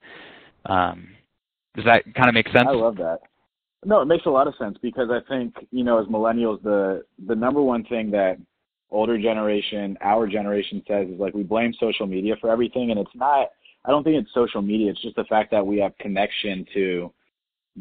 [0.65, 1.09] um,
[1.75, 2.67] does that kind of make sense?
[2.67, 3.19] I love that.
[3.85, 7.05] No, it makes a lot of sense because I think you know, as millennials, the
[7.27, 8.37] the number one thing that
[8.89, 13.15] older generation, our generation says is like we blame social media for everything, and it's
[13.15, 13.49] not.
[13.85, 14.91] I don't think it's social media.
[14.91, 17.13] It's just the fact that we have connection to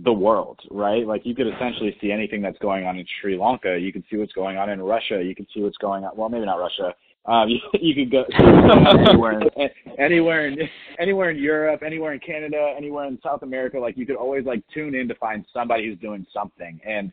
[0.05, 1.07] the world, right?
[1.07, 3.79] Like you could essentially see anything that's going on in Sri Lanka.
[3.79, 5.23] You can see what's going on in Russia.
[5.23, 6.13] You can see what's going on.
[6.17, 6.95] Well, maybe not Russia.
[7.25, 8.25] Um, you, you could go
[9.09, 9.49] anywhere, in,
[9.99, 10.59] anywhere in
[10.99, 13.79] anywhere in Europe, anywhere in Canada, anywhere in South America.
[13.79, 16.79] Like you could always like tune in to find somebody who's doing something.
[16.87, 17.11] And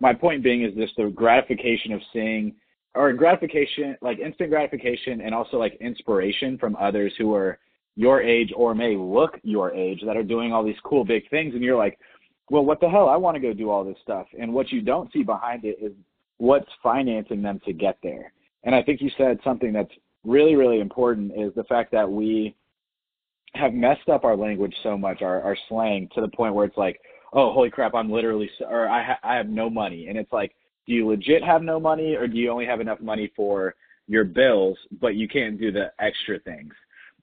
[0.00, 2.54] my point being is just the gratification of seeing,
[2.94, 7.58] or gratification, like instant gratification, and also like inspiration from others who are
[7.94, 11.54] your age or may look your age that are doing all these cool big things,
[11.54, 11.98] and you're like,
[12.50, 13.08] well, what the hell?
[13.08, 14.26] I want to go do all this stuff.
[14.38, 15.92] And what you don't see behind it is
[16.38, 18.32] what's financing them to get there.
[18.64, 19.92] And I think you said something that's
[20.24, 22.54] really, really important is the fact that we
[23.54, 26.76] have messed up our language so much, our, our slang, to the point where it's
[26.76, 27.00] like,
[27.32, 30.08] oh, holy crap, I'm literally, or I, ha- I have no money.
[30.08, 30.54] And it's like,
[30.86, 33.74] do you legit have no money, or do you only have enough money for
[34.08, 36.72] your bills, but you can't do the extra things?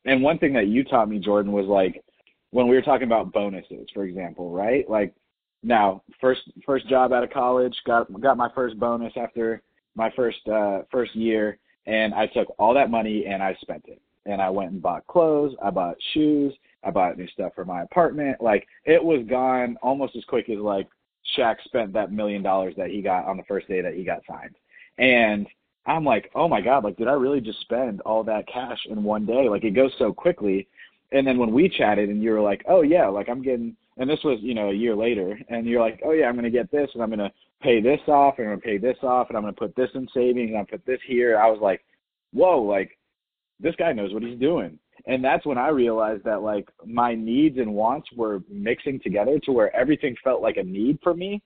[0.06, 2.04] And one thing that you taught me, Jordan, was like,
[2.52, 4.90] when we were talking about bonuses, for example, right?
[4.90, 5.14] Like
[5.64, 9.62] now, first first job out of college, got got my first bonus after
[9.96, 11.60] my first uh first year
[11.90, 14.02] and I took all that money and I spent it.
[14.26, 17.82] And I went and bought clothes, I bought shoes, I bought new stuff for my
[17.82, 18.42] apartment.
[18.42, 20.88] Like it was gone almost as quick as like
[21.38, 24.22] Shaq spent that million dollars that he got on the first day that he got
[24.30, 24.56] signed.
[25.00, 25.48] And
[25.88, 29.04] I'm like, oh my God, like did I really just spend all that cash in
[29.04, 29.50] one day?
[29.50, 30.68] Like it goes so quickly
[31.12, 34.10] and then when we chatted and you were like, oh yeah, like I'm getting, and
[34.10, 36.50] this was, you know, a year later, and you're like, oh yeah, I'm going to
[36.50, 38.98] get this and I'm going to pay this off and I'm going to pay this
[39.04, 41.38] off and I'm going to put this in savings and I'm put this here.
[41.38, 41.84] I was like,
[42.32, 42.98] whoa, like
[43.60, 44.78] this guy knows what he's doing.
[45.08, 49.52] And that's when I realized that like my needs and wants were mixing together to
[49.52, 51.42] where everything felt like a need for me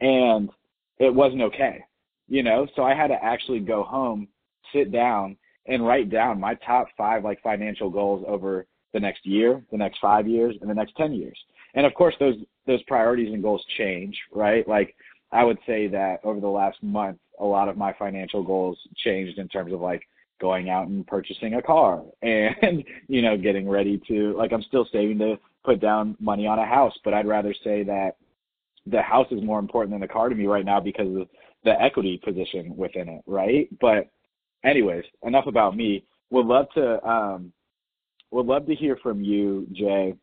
[0.00, 0.50] and
[0.98, 1.84] it wasn't okay.
[2.28, 4.28] You know, so I had to actually go home,
[4.72, 9.62] sit down and write down my top 5 like financial goals over the next year,
[9.70, 11.38] the next five years, and the next 10 years.
[11.74, 14.66] And of course, those those priorities and goals change, right?
[14.66, 14.94] Like
[15.32, 19.38] I would say that over the last month, a lot of my financial goals changed
[19.38, 20.02] in terms of like
[20.40, 24.88] going out and purchasing a car and you know getting ready to like I'm still
[24.92, 28.16] saving to put down money on a house, but I'd rather say that
[28.86, 31.28] the house is more important than the car to me right now because of
[31.64, 33.68] the equity position within it, right?
[33.80, 34.10] But
[34.62, 36.04] anyways, enough about me.
[36.30, 37.52] Would love to um
[38.30, 40.14] would love to hear from you, Jay,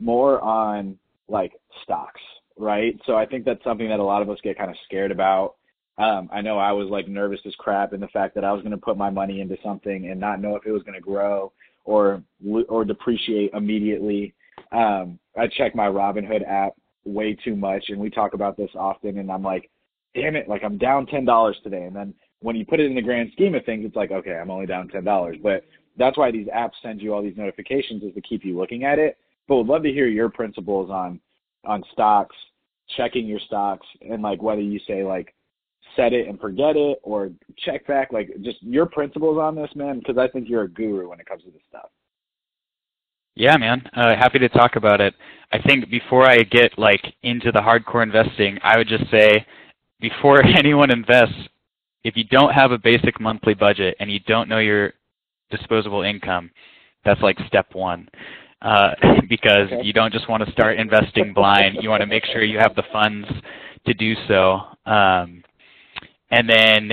[0.00, 2.20] more on like stocks,
[2.58, 2.98] right?
[3.06, 5.54] So I think that's something that a lot of us get kind of scared about.
[5.96, 8.62] Um, I know I was like nervous as crap in the fact that I was
[8.62, 11.00] going to put my money into something and not know if it was going to
[11.00, 11.52] grow
[11.84, 12.22] or
[12.68, 14.34] or depreciate immediately.
[14.72, 16.72] Um, I check my Robinhood app
[17.04, 19.18] way too much, and we talk about this often.
[19.18, 19.70] And I'm like,
[20.14, 21.84] damn it, like I'm down ten dollars today.
[21.84, 24.34] And then when you put it in the grand scheme of things, it's like, okay,
[24.34, 25.36] I'm only down ten dollars.
[25.42, 25.64] But
[25.96, 28.98] that's why these apps send you all these notifications is to keep you looking at
[28.98, 29.16] it.
[29.46, 31.20] But would love to hear your principles on
[31.64, 32.36] on stocks,
[32.96, 35.34] checking your stocks, and like whether you say like
[35.96, 39.98] set it and forget it or check back, like just your principles on this, man,
[39.98, 41.90] because I think you're a guru when it comes to this stuff.
[43.36, 43.82] Yeah, man.
[43.96, 45.14] Uh, happy to talk about it.
[45.52, 49.44] I think before I get like into the hardcore investing, I would just say
[50.00, 51.48] before anyone invests,
[52.04, 54.92] if you don't have a basic monthly budget and you don't know your
[55.50, 56.50] disposable income,
[57.04, 58.08] that's like step one.
[58.62, 58.94] Uh,
[59.28, 59.82] because okay.
[59.82, 61.78] you don't just want to start investing blind.
[61.80, 63.28] You want to make sure you have the funds
[63.86, 64.60] to do so.
[64.86, 65.44] Um,
[66.30, 66.92] and then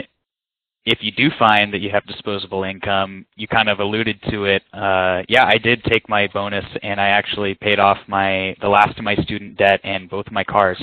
[0.86, 4.64] if you do find that you have disposable income, you kind of alluded to it.
[4.74, 8.98] Uh, yeah, I did take my bonus and I actually paid off my the last
[8.98, 10.82] of my student debt and both my cars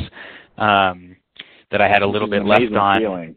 [0.56, 1.16] um,
[1.70, 3.00] that I had a little bit left on.
[3.00, 3.36] Feeling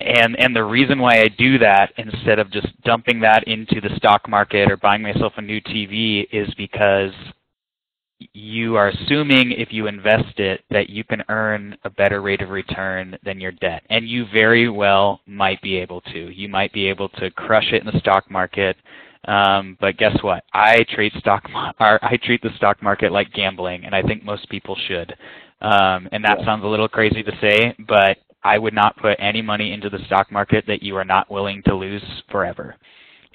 [0.00, 3.94] and and the reason why I do that instead of just dumping that into the
[3.96, 7.12] stock market or buying myself a new TV is because
[8.32, 12.50] you are assuming if you invest it that you can earn a better rate of
[12.50, 13.82] return than your debt.
[13.88, 16.30] And you very well might be able to.
[16.30, 18.76] You might be able to crush it in the stock market.
[19.26, 20.44] Um, but guess what?
[20.52, 24.76] I treat stock i treat the stock market like gambling and i think most people
[24.88, 25.14] should.
[25.62, 29.42] Um, and that sounds a little crazy to say but I would not put any
[29.42, 32.76] money into the stock market that you are not willing to lose forever.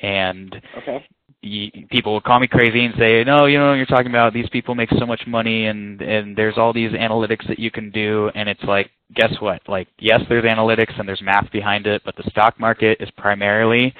[0.02, 1.06] And okay.
[1.42, 4.34] You, people will call me crazy and say, "No, you know, what you're talking about
[4.34, 7.92] these people make so much money, and and there's all these analytics that you can
[7.92, 9.62] do." And it's like, guess what?
[9.68, 13.94] Like, yes, there's analytics and there's math behind it, but the stock market is primarily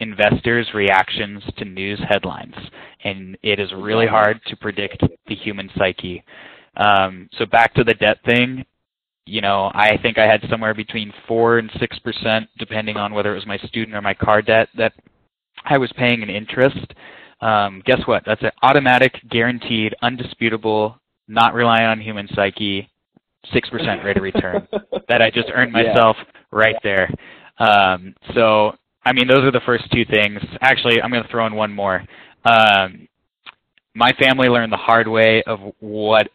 [0.00, 2.54] investors' reactions to news headlines,
[3.04, 6.24] and it is really hard to predict the human psyche.
[6.76, 8.64] Um, so back to the debt thing,
[9.26, 13.32] you know, I think I had somewhere between four and six percent, depending on whether
[13.32, 14.92] it was my student or my car debt that
[15.64, 16.92] I was paying in interest.
[17.40, 18.22] Um, guess what?
[18.24, 22.88] That's an automatic, guaranteed, undisputable not relying on human psyche,
[23.52, 24.66] six percent rate of return
[25.08, 26.24] that I just earned myself yeah.
[26.50, 27.10] right there.
[27.58, 28.72] Um, so
[29.04, 30.40] I mean, those are the first two things.
[30.60, 32.04] Actually, I'm going to throw in one more.
[32.44, 33.08] Um,
[33.94, 36.28] my family learned the hard way of what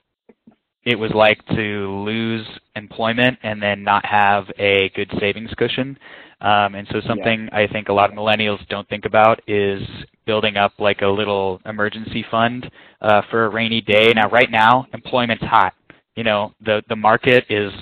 [0.88, 2.48] it was like to lose
[2.78, 5.98] employment and then not have a good savings cushion.
[6.40, 7.60] Um, and so something yeah.
[7.60, 9.82] I think a lot of millennials don't think about is
[10.26, 12.72] building up like a little emergency fund
[13.02, 14.14] uh, for a rainy day.
[14.16, 15.74] Now, right now, employment's hot.
[16.16, 17.74] You know, the the market is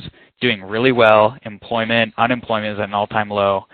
[0.41, 1.37] doing really well.
[1.43, 3.65] Employment, unemployment is at an all-time low.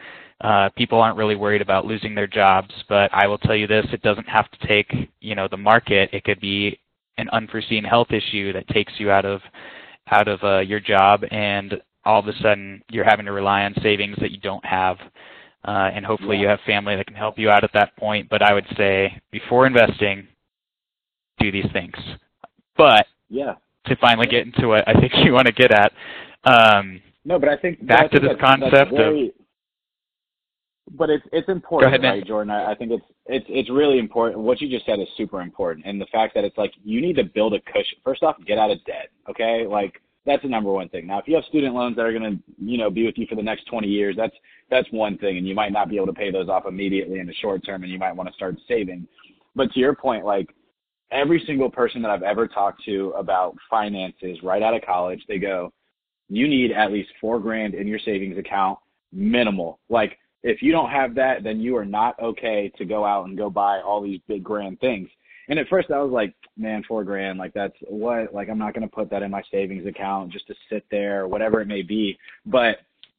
[0.42, 3.86] Uh, people aren't really worried about losing their jobs, but I will tell you this:
[3.94, 4.92] it doesn't have to take
[5.22, 6.10] you know the market.
[6.12, 6.81] It could be
[7.18, 9.42] an unforeseen health issue that takes you out of
[10.12, 13.74] out of uh, your job, and all of a sudden you're having to rely on
[13.82, 14.98] savings that you don't have.
[15.64, 16.42] Uh, and hopefully yeah.
[16.42, 18.28] you have family that can help you out at that point.
[18.30, 20.28] But I would say before investing,
[21.40, 21.94] do these things.
[22.76, 25.92] But yeah, to finally get into what I think you want to get at.
[26.44, 29.34] Um, no, but I think back I think to this concept very, of
[30.98, 32.52] but it's it's important, ahead, right, Jordan?
[32.52, 34.40] I, I think it's it's it's really important.
[34.40, 37.16] What you just said is super important, and the fact that it's like you need
[37.16, 37.98] to build a cushion.
[38.04, 39.10] First off, get out of debt.
[39.30, 41.08] Okay, like that's the number one thing.
[41.08, 43.26] Now, if you have student loans that are going to you know be with you
[43.28, 44.36] for the next 20 years, that's
[44.70, 47.28] that's one thing, and you might not be able to pay those off immediately in
[47.28, 49.08] the short term, and you might want to start saving.
[49.56, 50.54] But to your point, like
[51.12, 55.38] every single person that I've ever talked to about finances right out of college, they
[55.38, 55.72] go,
[56.30, 58.80] you need at least four grand in your savings account
[59.12, 59.80] minimal.
[59.90, 63.38] Like if you don't have that, then you are not okay to go out and
[63.38, 65.10] go buy all these big grand things.
[65.50, 68.74] And at first I was like, man, four grand, like that's what, like I'm not
[68.74, 71.82] going to put that in my savings account just to sit there whatever it may
[71.82, 72.18] be.
[72.46, 72.78] But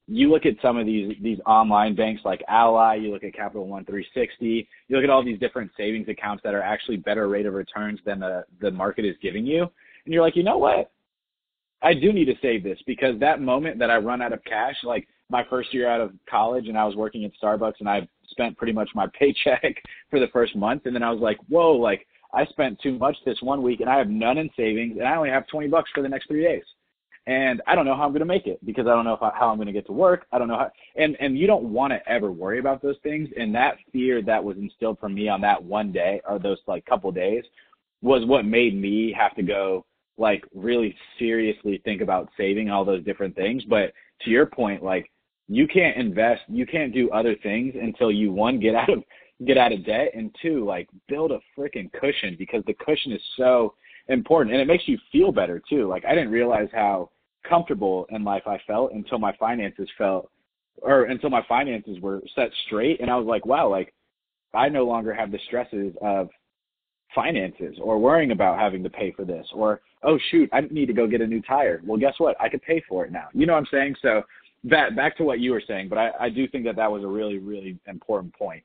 [0.09, 3.67] you look at some of these these online banks like Ally, you look at Capital
[3.67, 7.47] One 360, you look at all these different savings accounts that are actually better rate
[7.47, 9.63] of returns than the the market is giving you,
[10.05, 10.91] and you're like, you know what?
[11.83, 14.77] I do need to save this because that moment that I run out of cash,
[14.85, 18.07] like my first year out of college and I was working at Starbucks and I
[18.29, 21.73] spent pretty much my paycheck for the first month and then I was like, whoa,
[21.73, 25.09] like I spent too much this one week and I have none in savings and
[25.09, 26.63] I only have 20 bucks for the next three days.
[27.27, 29.31] And I don't know how I'm going to make it because I don't know I,
[29.35, 30.27] how I'm going to get to work.
[30.33, 33.29] I don't know how, and, and you don't want to ever worry about those things.
[33.37, 36.85] And that fear that was instilled from me on that one day or those like
[36.85, 37.45] couple days
[38.03, 39.87] was what made me have to go
[40.19, 43.63] like really seriously think about saving all those different things.
[43.65, 43.93] But
[44.23, 45.11] to your point, like
[45.53, 49.05] you can't invest, you can't do other things until you one get out of
[49.45, 53.21] get out of debt and two like build a freaking cushion because the cushion is
[53.37, 53.75] so
[54.09, 55.89] important and it makes you feel better too.
[55.89, 57.11] Like I didn't realize how
[57.47, 60.31] comfortable in life I felt until my finances felt
[60.81, 63.93] or until my finances were set straight and I was like, wow, like
[64.55, 66.31] I no longer have the stresses of
[67.15, 70.95] finances or worrying about having to pay for this or oh shoot i need to
[70.95, 71.83] go get a new tire.
[71.85, 72.41] Well guess what?
[72.41, 73.29] I could pay for it now.
[73.35, 73.97] You know what i'm saying?
[74.01, 74.23] So
[74.65, 77.03] that back to what you were saying, but I, I do think that that was
[77.03, 78.63] a really really important point.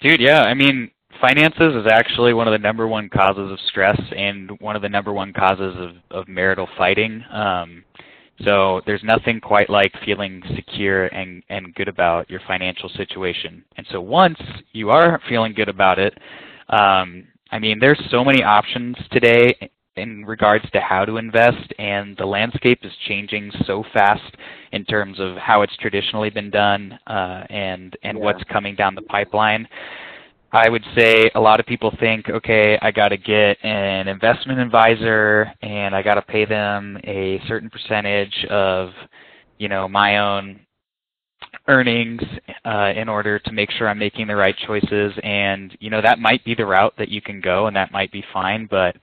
[0.00, 4.00] Dude, yeah, I mean, finances is actually one of the number one causes of stress
[4.16, 7.24] and one of the number one causes of of marital fighting.
[7.30, 7.84] Um,
[8.42, 13.64] so there's nothing quite like feeling secure and and good about your financial situation.
[13.76, 14.38] And so once
[14.72, 16.18] you are feeling good about it,
[16.68, 22.16] um, I mean, there's so many options today in regards to how to invest, and
[22.16, 24.34] the landscape is changing so fast
[24.72, 28.24] in terms of how it's traditionally been done uh, and and yeah.
[28.24, 29.68] what's coming down the pipeline.
[30.52, 34.60] I would say a lot of people think, okay, I got to get an investment
[34.60, 38.90] advisor and I got to pay them a certain percentage of,
[39.58, 40.60] you know, my own
[41.66, 42.22] earnings
[42.64, 45.12] uh, in order to make sure I'm making the right choices.
[45.24, 48.12] And you know that might be the route that you can go, and that might
[48.12, 48.68] be fine.
[48.70, 48.96] But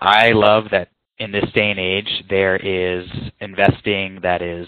[0.00, 3.06] I love that in this day and age there is
[3.40, 4.66] investing that is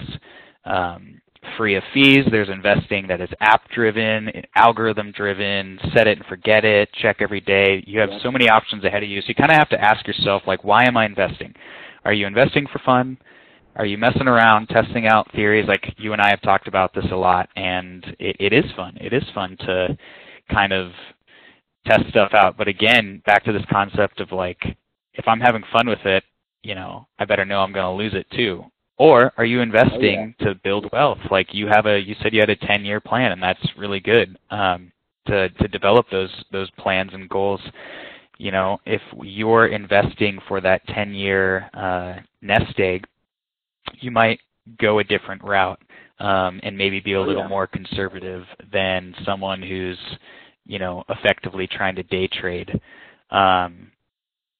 [0.65, 1.21] um,
[1.57, 2.25] free of fees.
[2.31, 7.41] There's investing that is app driven, algorithm driven, set it and forget it, check every
[7.41, 7.83] day.
[7.87, 9.21] You have so many options ahead of you.
[9.21, 11.55] So you kind of have to ask yourself like, why am I investing?
[12.05, 13.19] Are you investing for fun?
[13.77, 15.69] Are you messing around, testing out theories?
[15.69, 18.97] Like you and I have talked about this a lot, and it, it is fun.
[19.01, 19.97] It is fun to
[20.53, 20.91] kind of
[21.87, 22.57] test stuff out.
[22.57, 24.77] But again, back to this concept of like
[25.21, 26.25] if I'm having fun with it,
[26.63, 28.65] you know, I better know I'm going to lose it too.
[28.97, 30.47] Or are you investing oh, yeah.
[30.47, 31.19] to build wealth?
[31.31, 34.01] Like you have a, you said you had a 10 year plan, and that's really
[34.01, 34.91] good um,
[35.27, 37.61] to to develop those those plans and goals.
[38.39, 43.07] You know, if you're investing for that 10 year uh, nest egg,
[44.01, 44.41] you might
[44.79, 45.81] go a different route
[46.19, 47.49] um, and maybe be a oh, little yeah.
[47.49, 49.99] more conservative than someone who's,
[50.67, 52.71] you know, effectively trying to day trade.
[53.31, 53.91] Um,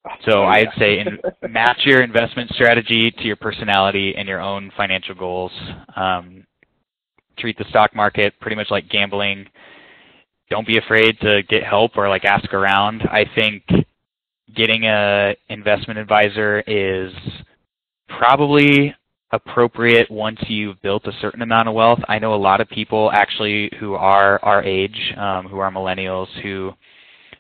[0.27, 1.19] So I'd say in,
[1.51, 5.53] match your investment strategy to your personality and your own financial goals.
[5.97, 6.47] Um,
[7.39, 9.47] treat the stock market pretty much like gambling.
[10.51, 13.03] Don't be afraid to get help or like ask around.
[13.03, 13.65] I think
[14.55, 17.13] getting a investment advisor is
[18.09, 18.95] probably
[19.33, 22.01] appropriate once you've built a certain amount of wealth.
[22.09, 26.27] I know a lot of people actually who are our age, um, who are millennials,
[26.43, 26.73] who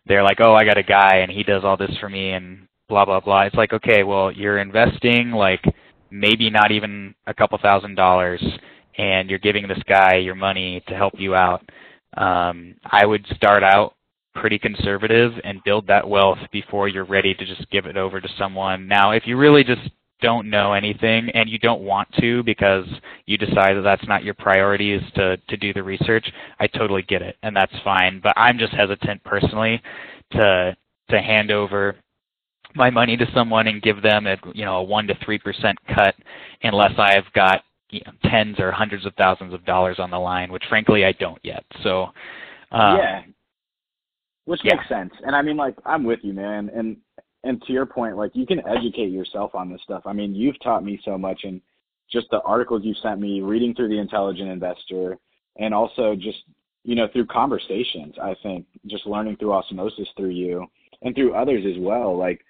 [0.07, 2.66] they're like, oh, I got a guy and he does all this for me and
[2.88, 3.42] blah blah blah.
[3.42, 5.64] It's like, okay, well, you're investing like
[6.11, 8.42] maybe not even a couple thousand dollars,
[8.98, 11.62] and you're giving this guy your money to help you out.
[12.16, 13.94] Um, I would start out
[14.34, 18.28] pretty conservative and build that wealth before you're ready to just give it over to
[18.38, 18.86] someone.
[18.86, 19.90] Now, if you really just
[20.20, 22.86] don't know anything and you don't want to because
[23.26, 27.02] you decide that that's not your priority is to to do the research i totally
[27.02, 28.20] get it and that's fine.
[28.22, 29.82] But i'm just hesitant personally
[30.32, 30.76] to
[31.10, 31.96] to hand over
[32.74, 35.78] my money to someone and give them a you know a one to three percent
[35.94, 36.14] cut
[36.62, 40.52] unless i've got you know, tens or hundreds of thousands of dollars on the line
[40.52, 41.64] which frankly i don't yet.
[41.82, 42.04] So
[42.72, 43.22] um, yeah.
[44.44, 44.76] Which yeah.
[44.76, 45.12] makes sense.
[45.24, 46.70] And i mean like i'm with you man.
[46.74, 46.96] And
[47.45, 50.03] and to your point, like you can educate yourself on this stuff.
[50.07, 51.61] I mean, you've taught me so much, and
[52.12, 55.16] just the articles you sent me, reading through the Intelligent Investor,
[55.59, 56.38] and also just
[56.84, 58.14] you know through conversations.
[58.22, 60.66] I think just learning through osmosis through you
[61.03, 62.16] and through others as well.
[62.16, 62.45] Like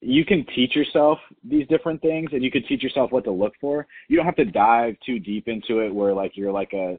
[0.00, 3.52] you can teach yourself these different things, and you can teach yourself what to look
[3.60, 3.86] for.
[4.08, 6.98] You don't have to dive too deep into it, where like you're like a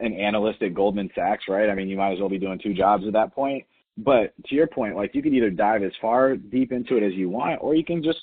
[0.00, 1.68] an analyst at Goldman Sachs, right?
[1.68, 3.64] I mean, you might as well be doing two jobs at that point
[3.98, 7.14] but to your point, like you can either dive as far deep into it as
[7.14, 8.20] you want, or you can just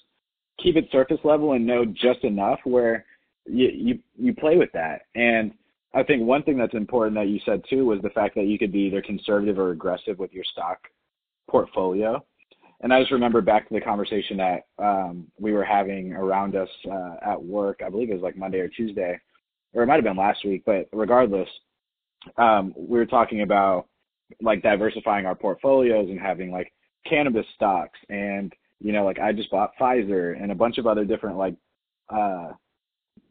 [0.62, 3.06] keep it surface level and know just enough where
[3.46, 5.02] you you, you play with that.
[5.16, 5.52] And
[5.94, 8.58] I think one thing that's important that you said too was the fact that you
[8.58, 10.80] could be either conservative or aggressive with your stock
[11.50, 12.24] portfolio.
[12.82, 16.70] And I just remember back to the conversation that um, we were having around us
[16.90, 17.82] uh, at work.
[17.86, 19.20] I believe it was like Monday or Tuesday,
[19.74, 20.64] or it might have been last week.
[20.66, 21.50] But regardless,
[22.38, 23.88] um, we were talking about
[24.42, 26.72] like diversifying our portfolios and having like
[27.08, 31.06] cannabis stocks and you know like I just bought Pfizer and a bunch of other
[31.06, 31.56] different like
[32.10, 32.50] uh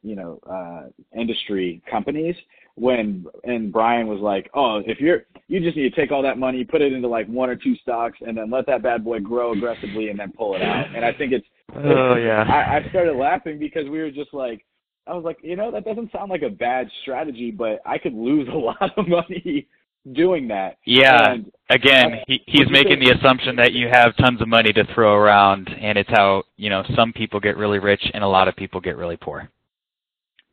[0.03, 0.88] you know uh
[1.18, 2.36] industry companies
[2.76, 6.38] when and Brian was like, "Oh, if you're you just need to take all that
[6.38, 9.20] money, put it into like one or two stocks and then let that bad boy
[9.20, 12.45] grow aggressively and then pull it out." And I think it's Oh yeah.
[12.49, 14.64] I, I started laughing because we were just like
[15.07, 18.14] I was like, you know, that doesn't sound like a bad strategy, but I could
[18.14, 19.66] lose a lot of money
[20.13, 20.79] doing that.
[20.85, 21.33] Yeah.
[21.33, 25.15] And, Again, he, he's making the assumption that you have tons of money to throw
[25.15, 28.57] around, and it's how you know some people get really rich and a lot of
[28.57, 29.49] people get really poor.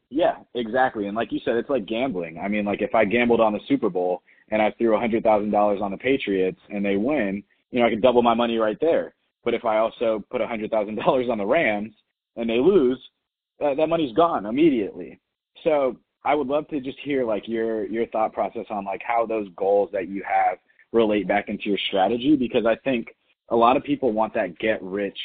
[0.09, 1.07] Yeah, exactly.
[1.07, 2.39] And like you said, it's like gambling.
[2.39, 5.23] I mean, like if I gambled on the Super Bowl and I threw a hundred
[5.23, 8.57] thousand dollars on the Patriots and they win, you know, I could double my money
[8.57, 9.13] right there.
[9.43, 11.93] But if I also put a hundred thousand dollars on the Rams
[12.37, 12.99] and they lose,
[13.59, 15.19] that, that money's gone immediately.
[15.63, 19.25] So I would love to just hear like your your thought process on like how
[19.25, 20.57] those goals that you have
[20.91, 23.07] relate back into your strategy because I think
[23.49, 25.17] a lot of people want that get rich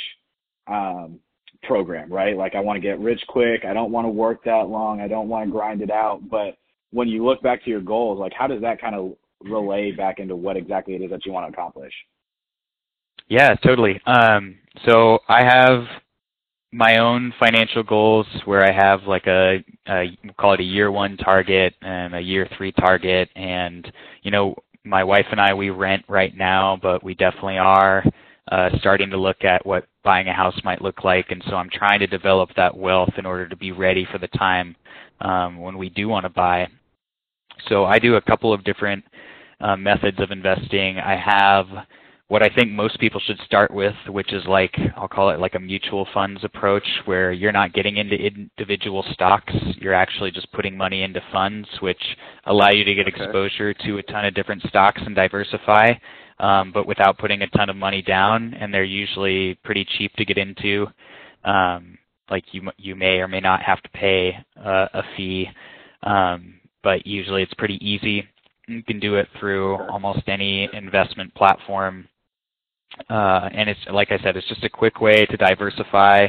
[0.67, 1.21] um,
[1.63, 2.37] program, right?
[2.37, 3.65] Like I want to get rich quick.
[3.65, 5.01] I don't want to work that long.
[5.01, 6.29] I don't want to grind it out.
[6.29, 6.57] But
[6.91, 10.19] when you look back to your goals, like how does that kind of relay back
[10.19, 11.93] into what exactly it is that you want to accomplish?
[13.29, 14.01] Yeah, totally.
[14.07, 15.85] Um, so I have
[16.73, 21.17] my own financial goals where I have like a, a call it a year one
[21.17, 23.91] target and a year three target and
[24.23, 24.55] you know
[24.85, 28.05] my wife and I we rent right now but we definitely are
[28.51, 31.71] uh, starting to look at what buying a house might look like and so I'm
[31.71, 34.77] trying to develop that wealth in order to be ready for the time
[35.21, 36.69] um, when we do want to buy.
[37.69, 39.05] So I do a couple of different
[39.61, 40.99] uh, methods of investing.
[40.99, 41.67] I have
[42.29, 45.55] what I think most people should start with, which is like I'll call it like
[45.55, 50.77] a mutual funds approach, where you're not getting into individual stocks, you're actually just putting
[50.77, 52.03] money into funds, which
[52.47, 53.23] allow you to get okay.
[53.23, 55.93] exposure to a ton of different stocks and diversify,
[56.41, 60.25] um, but without putting a ton of money down, and they're usually pretty cheap to
[60.25, 60.87] get into.
[61.45, 61.97] Um,
[62.29, 65.49] like you you may or may not have to pay uh, a fee,
[66.03, 68.27] um, but usually it's pretty easy.
[68.67, 72.09] You can do it through almost any investment platform
[73.11, 76.29] uh, and it's like I said, it's just a quick way to diversify.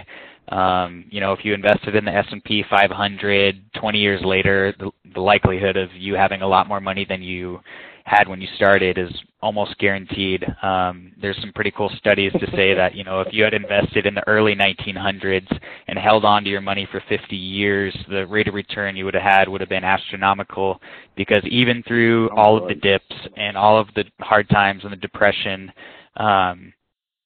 [0.49, 5.19] Um, you know, if you invested in the S&P 500, 20 years later, the, the
[5.19, 7.59] likelihood of you having a lot more money than you
[8.07, 10.45] had when you started is almost guaranteed.
[10.63, 14.05] Um, there's some pretty cool studies to say that you know if you had invested
[14.05, 18.47] in the early 1900s and held on to your money for 50 years, the rate
[18.47, 20.79] of return you would have had would have been astronomical.
[21.17, 24.97] Because even through all of the dips and all of the hard times and the
[24.97, 25.69] depression,
[26.17, 26.73] um,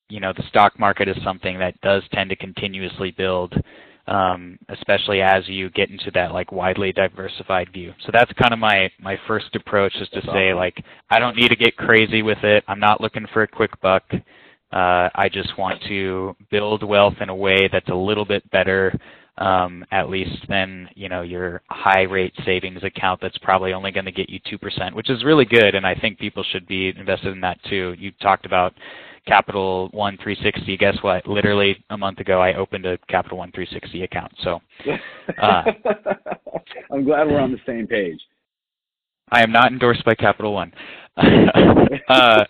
[0.10, 3.56] you know the stock market is something that does tend to continuously build
[4.08, 7.94] um, especially as you get into that like widely diversified view.
[8.06, 10.58] So that's kind of my my first approach is to That's say awesome.
[10.58, 12.64] like I don't need to get crazy with it.
[12.68, 14.04] I'm not looking for a quick buck.
[14.12, 18.98] Uh, I just want to build wealth in a way that's a little bit better,
[19.42, 24.06] um, at least than you know your high rate savings account that's probably only going
[24.06, 25.74] to get you two percent, which is really good.
[25.76, 27.96] And I think people should be invested in that too.
[27.98, 28.74] You talked about
[29.26, 30.78] Capital One 360.
[30.78, 31.26] Guess what?
[31.28, 34.32] Literally a month ago, I opened a Capital One 360 account.
[34.44, 34.62] So
[35.42, 35.64] Uh,
[36.92, 38.20] I'm glad we're on the same page.
[39.32, 40.72] I am not endorsed by Capital One.
[41.18, 42.44] uh,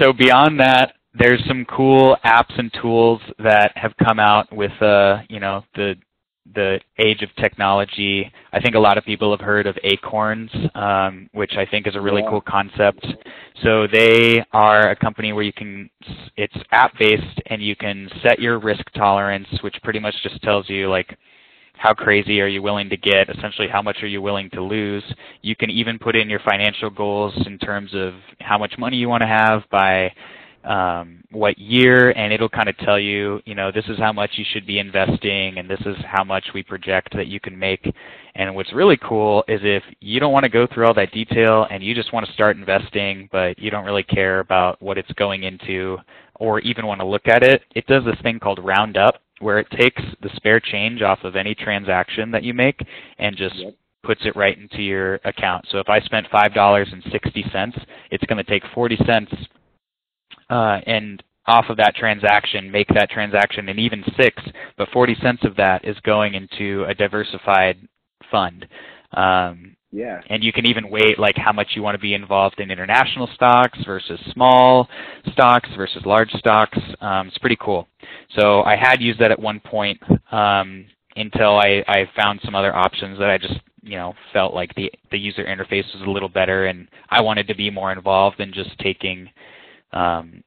[0.00, 5.18] so beyond that, there's some cool apps and tools that have come out with uh,
[5.28, 5.94] you know the
[6.54, 8.30] the age of technology.
[8.52, 11.94] I think a lot of people have heard of Acorns, um, which I think is
[11.96, 12.30] a really Yeah.
[12.30, 13.06] cool concept.
[13.62, 15.88] So they are a company where you can,
[16.36, 20.68] it's app based and you can set your risk tolerance, which pretty much just tells
[20.68, 21.16] you like
[21.76, 25.04] how crazy are you willing to get, essentially how much are you willing to lose.
[25.40, 29.08] You can even put in your financial goals in terms of how much money you
[29.08, 30.12] want to have by
[30.64, 34.32] um, what year, and it'll kind of tell you, you know, this is how much
[34.34, 37.92] you should be investing, and this is how much we project that you can make.
[38.34, 41.66] And what's really cool is if you don't want to go through all that detail
[41.70, 45.12] and you just want to start investing, but you don't really care about what it's
[45.12, 45.98] going into
[46.36, 49.70] or even want to look at it, it does this thing called Roundup, where it
[49.70, 52.84] takes the spare change off of any transaction that you make
[53.18, 53.74] and just Yep.
[54.02, 55.66] puts it right into your account.
[55.70, 57.76] So if I spent five dollars and sixty cents,
[58.10, 59.32] it's going to take forty cents
[60.50, 64.42] uh, and off of that transaction make that transaction an even six,
[64.76, 67.76] but forty cents of that is going into a diversified
[68.30, 68.66] fund.
[69.12, 70.20] Um, yeah.
[70.28, 73.28] and you can even weight like how much you want to be involved in international
[73.34, 74.88] stocks versus small
[75.32, 76.78] stocks versus large stocks.
[77.00, 77.86] Um, it's pretty cool.
[78.36, 82.74] So I had used that at one point um, until I, I found some other
[82.74, 86.28] options that I just you know felt like the the user interface was a little
[86.28, 89.30] better, and I wanted to be more involved than just taking
[89.94, 90.42] um,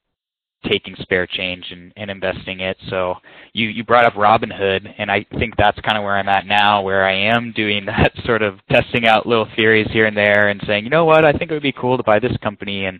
[0.69, 2.77] taking spare change and, and investing it.
[2.89, 3.15] So
[3.53, 6.81] you, you brought up Robinhood, and I think that's kind of where I'm at now,
[6.81, 10.61] where I am doing that sort of testing out little theories here and there and
[10.67, 12.85] saying, you know what, I think it would be cool to buy this company.
[12.85, 12.99] And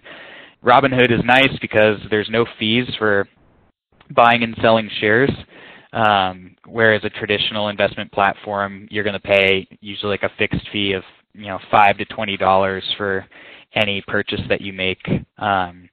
[0.64, 3.28] Robinhood is nice because there's no fees for
[4.16, 5.32] buying and selling shares.
[5.94, 10.94] Um, whereas a traditional investment platform, you're going to pay usually like a fixed fee
[10.94, 13.26] of you know five to twenty dollars for
[13.74, 15.00] any purchase that you make.
[15.38, 15.90] Um,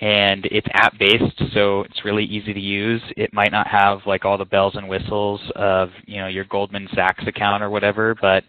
[0.00, 4.24] and it's app based so it's really easy to use it might not have like
[4.24, 8.44] all the bells and whistles of you know your goldman sachs account or whatever but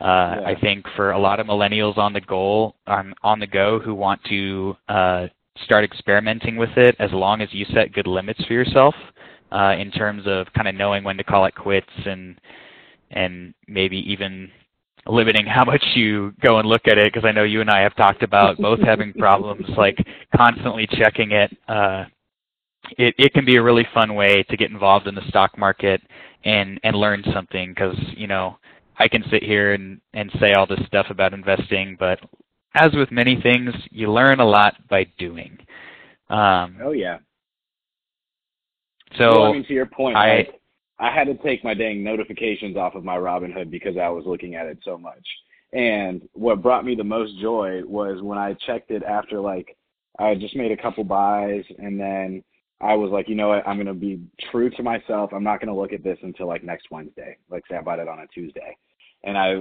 [0.00, 0.48] uh, Yeah.
[0.48, 3.94] I think for a lot of millennials on the goal on on the go who
[3.94, 5.28] want to uh,
[5.64, 8.94] start experimenting with it, as long as you set good limits for yourself
[9.52, 12.40] uh, in terms of kind of knowing when to call it quits and
[13.12, 14.50] and maybe even
[15.06, 17.80] limiting how much you go and look at it because I know you and I
[17.80, 19.98] have talked about both having problems like
[20.36, 21.56] constantly checking it.
[21.68, 22.04] Uh,
[22.98, 26.00] it it can be a really fun way to get involved in the stock market
[26.44, 28.58] and and learn something because you know
[28.98, 32.20] I can sit here and and say all this stuff about investing, but
[32.74, 35.58] as with many things, you learn a lot by doing.
[36.30, 37.18] Um, Oh yeah.
[39.18, 40.61] so well, I mean, to your point, I- like,
[41.02, 44.54] I had to take my dang notifications off of my Robinhood because I was looking
[44.54, 45.26] at it so much.
[45.72, 49.76] And what brought me the most joy was when I checked it after like
[50.20, 52.44] I just made a couple buys and then
[52.80, 54.20] I was like, you know what, I'm gonna be
[54.52, 55.32] true to myself.
[55.34, 57.36] I'm not gonna look at this until like next Wednesday.
[57.50, 58.76] Like say I bought it on a Tuesday.
[59.24, 59.56] And I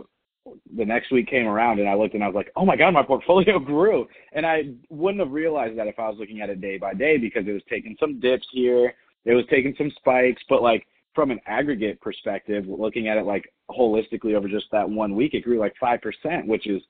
[0.77, 2.93] the next week came around and I looked and I was like, oh my God,
[2.93, 4.07] my portfolio grew.
[4.33, 7.17] And I wouldn't have realized that if I was looking at it day by day
[7.17, 8.93] because it was taking some dips here,
[9.25, 13.51] it was taking some spikes, but like from an aggregate perspective, looking at it like
[13.69, 16.81] holistically over just that one week, it grew like 5%, which is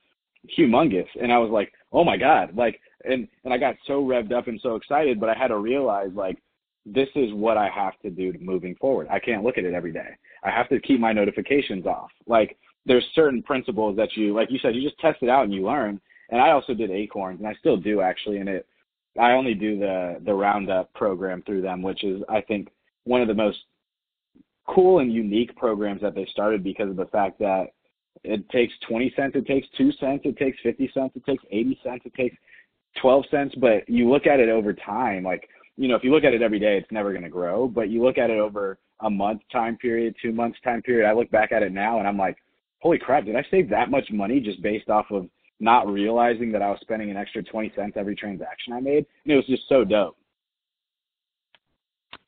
[0.57, 1.07] humongous.
[1.21, 4.47] And I was like, oh my God, like, and, and I got so revved up
[4.47, 6.37] and so excited, but I had to realize like,
[6.85, 9.07] this is what I have to do moving forward.
[9.11, 10.09] I can't look at it every day.
[10.43, 12.09] I have to keep my notifications off.
[12.25, 15.53] Like, there's certain principles that you, like you said, you just test it out and
[15.53, 16.01] you learn.
[16.29, 18.37] And I also did Acorns, and I still do actually.
[18.37, 18.67] And it,
[19.19, 22.69] I only do the the Roundup program through them, which is I think
[23.03, 23.57] one of the most
[24.73, 27.67] cool and unique programs that they started because of the fact that
[28.23, 31.79] it takes 20 cents, it takes 2 cents, it takes 50 cents, it takes 80
[31.83, 32.35] cents, it takes
[33.01, 35.47] 12 cents, but you look at it over time, like,
[35.77, 37.89] you know, if you look at it every day, it's never going to grow, but
[37.89, 41.31] you look at it over a month time period, 2 months time period, I look
[41.31, 42.37] back at it now and I'm like,
[42.79, 45.27] holy crap, did I save that much money just based off of
[45.59, 49.05] not realizing that I was spending an extra 20 cents every transaction I made.
[49.23, 50.17] And it was just so dope.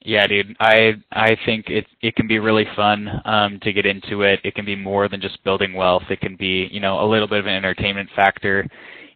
[0.06, 0.56] Yeah, dude.
[0.60, 4.42] I I think it it can be really fun um, to get into it.
[4.44, 6.04] It can be more than just building wealth.
[6.10, 8.68] It can be you know a little bit of an entertainment factor.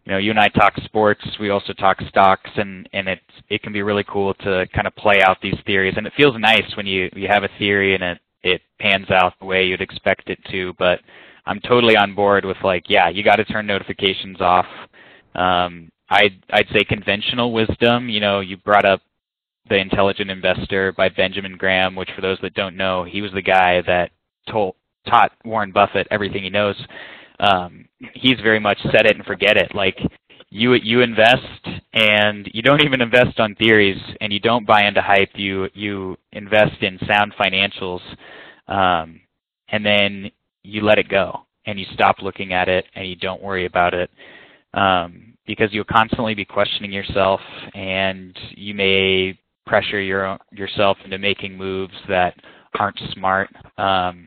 [0.04, 1.22] You know, you and I talk sports.
[1.38, 3.20] We also talk stocks, and and it
[3.50, 5.94] it can be really cool to kind of play out these theories.
[5.98, 9.34] And it feels nice when you you have a theory and it it pans out
[9.40, 10.72] the way you'd expect it to.
[10.78, 11.00] But
[11.44, 14.66] I'm totally on board with like, yeah, you got to turn notifications off.
[15.34, 18.08] Um, I'd I'd say conventional wisdom.
[18.08, 19.02] You know, you brought up
[19.68, 23.42] the Intelligent Investor by Benjamin Graham, which for those that don't know, he was the
[23.42, 24.10] guy that
[24.50, 24.74] told
[25.06, 26.76] taught Warren Buffett everything he knows.
[27.40, 29.74] Um, he's very much set it and forget it.
[29.74, 29.98] Like
[30.50, 35.02] you you invest and you don't even invest on theories and you don't buy into
[35.02, 35.30] hype.
[35.34, 38.00] You you invest in sound financials,
[38.66, 39.20] um,
[39.68, 40.30] and then
[40.62, 43.94] you let it go and you stop looking at it and you don't worry about
[43.94, 44.10] it.
[44.74, 47.40] Um, because you'll constantly be questioning yourself
[47.74, 49.38] and you may
[49.68, 52.34] pressure your yourself into making moves that
[52.78, 53.50] aren't smart.
[53.76, 54.26] Um,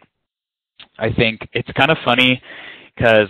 [0.97, 2.41] I think it's kind of funny
[2.95, 3.27] because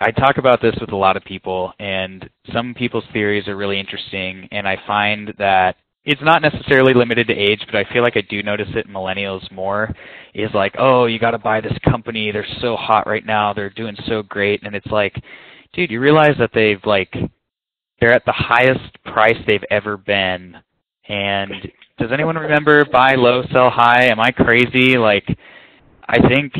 [0.00, 3.78] I talk about this with a lot of people, and some people's theories are really
[3.78, 8.16] interesting, and I find that it's not necessarily limited to age, but I feel like
[8.16, 9.94] I do notice it in millennials more.
[10.34, 12.30] Is like, oh, you got to buy this company.
[12.30, 13.52] They're so hot right now.
[13.52, 15.14] They're doing so great, and it's like,
[15.74, 17.14] dude, you realize that they've like
[18.00, 20.56] they're at the highest price they've ever been
[21.10, 24.04] and does anyone remember buy low, sell high?
[24.04, 24.96] Am I crazy?
[24.96, 25.26] Like,
[26.08, 26.52] I think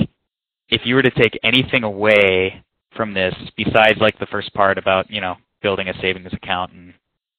[0.68, 2.64] if you were to take anything away
[2.96, 6.94] from this, besides like the first part about you know building a savings account and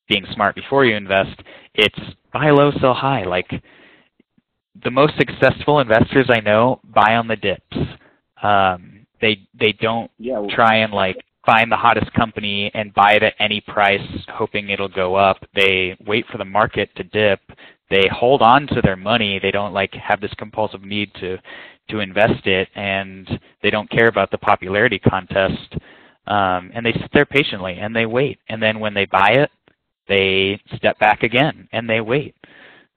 [0.07, 1.37] being smart before you invest,
[1.75, 1.99] it's
[2.31, 3.25] buy low, sell high.
[3.25, 3.51] Like
[4.81, 7.77] the most successful investors I know buy on the dips.
[8.41, 13.13] Um, they they don't yeah, well, try and like find the hottest company and buy
[13.13, 15.37] it at any price hoping it'll go up.
[15.55, 17.39] They wait for the market to dip.
[17.89, 19.39] They hold on to their money.
[19.39, 21.37] They don't like have this compulsive need to
[21.89, 23.27] to invest it and
[23.61, 25.75] they don't care about the popularity contest.
[26.27, 28.39] Um, and they sit there patiently and they wait.
[28.47, 29.49] And then when they buy it,
[30.07, 32.35] they step back again and they wait.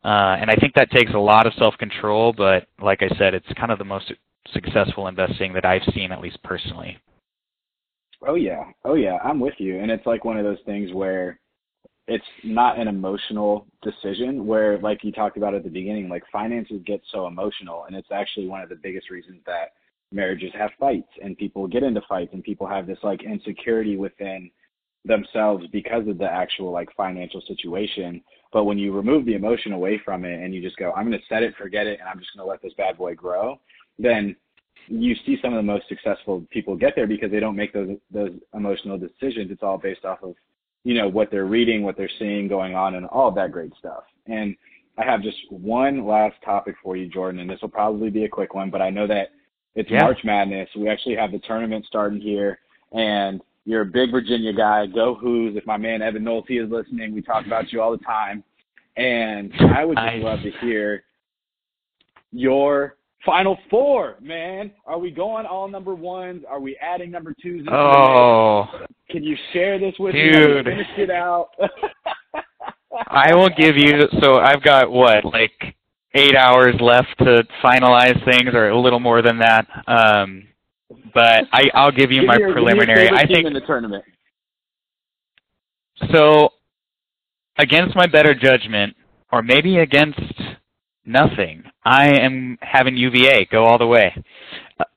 [0.05, 3.47] Uh, and I think that takes a lot of self-control, but like I said, it's
[3.57, 4.13] kind of the most
[4.53, 6.99] successful investing that I've seen, at least personally.
[8.27, 9.81] Oh yeah, oh yeah, I'm with you.
[9.81, 11.39] And it's like one of those things where
[12.07, 16.81] it's not an emotional decision where like you talked about at the beginning, like finances
[16.87, 19.73] get so emotional and it's actually one of the biggest reasons that
[20.13, 24.51] marriages have fights and people get into fights and people have this like insecurity within
[25.05, 28.23] themselves because of the actual like financial situation.
[28.53, 31.19] But when you remove the emotion away from it and you just go, I'm going
[31.19, 33.59] to set it, forget it, and I'm just going to let this bad boy grow,
[33.99, 34.37] then
[34.89, 37.97] you see some of the most successful people get there because they don't make those
[38.13, 39.51] those emotional decisions.
[39.51, 40.35] It's all based off of
[40.85, 44.05] you know what they're reading, what they're seeing going on, and all that great stuff.
[44.27, 44.57] And
[44.97, 48.29] I have just one last topic for you, Jordan, and this will probably be a
[48.29, 49.31] quick one, but I know that
[49.75, 50.03] it's yeah.
[50.03, 50.69] March Madness.
[50.77, 52.61] We actually have the tournament starting here,
[52.93, 54.87] and you're a big Virginia guy.
[54.87, 55.57] Go Hoos!
[55.57, 58.45] If my man Evan Nolte is listening, we talk about you all the time.
[58.97, 61.03] And I would just love to hear
[62.31, 64.71] your Final four, man.
[64.87, 66.43] Are we going all number ones?
[66.49, 67.67] Are we adding number twos?
[67.71, 68.67] Oh,
[69.11, 70.67] can you share this with dude.
[70.67, 70.73] me?
[70.73, 71.49] Finish it out.
[73.09, 74.03] I will give you.
[74.21, 75.53] So I've got what, like
[76.15, 79.67] eight hours left to finalize things, or a little more than that.
[79.87, 80.47] Um,
[81.15, 83.09] but I, I'll give you give my your, preliminary.
[83.09, 84.05] I think in the tournament.
[86.13, 86.51] So,
[87.59, 88.97] against my better judgment,
[89.33, 90.21] or maybe against
[91.07, 91.65] Nothing.
[91.85, 94.15] I am having UVA go all the way.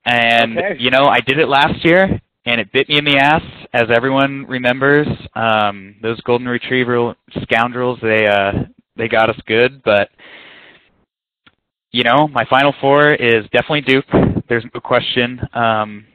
[0.05, 0.75] And okay.
[0.79, 3.83] you know, I did it last year and it bit me in the ass, as
[3.93, 5.07] everyone remembers.
[5.35, 7.13] Um, those golden retriever
[7.43, 8.51] scoundrels, they uh
[8.95, 10.09] they got us good, but
[11.91, 14.05] you know, my final four is definitely Duke.
[14.49, 16.05] There's no question um,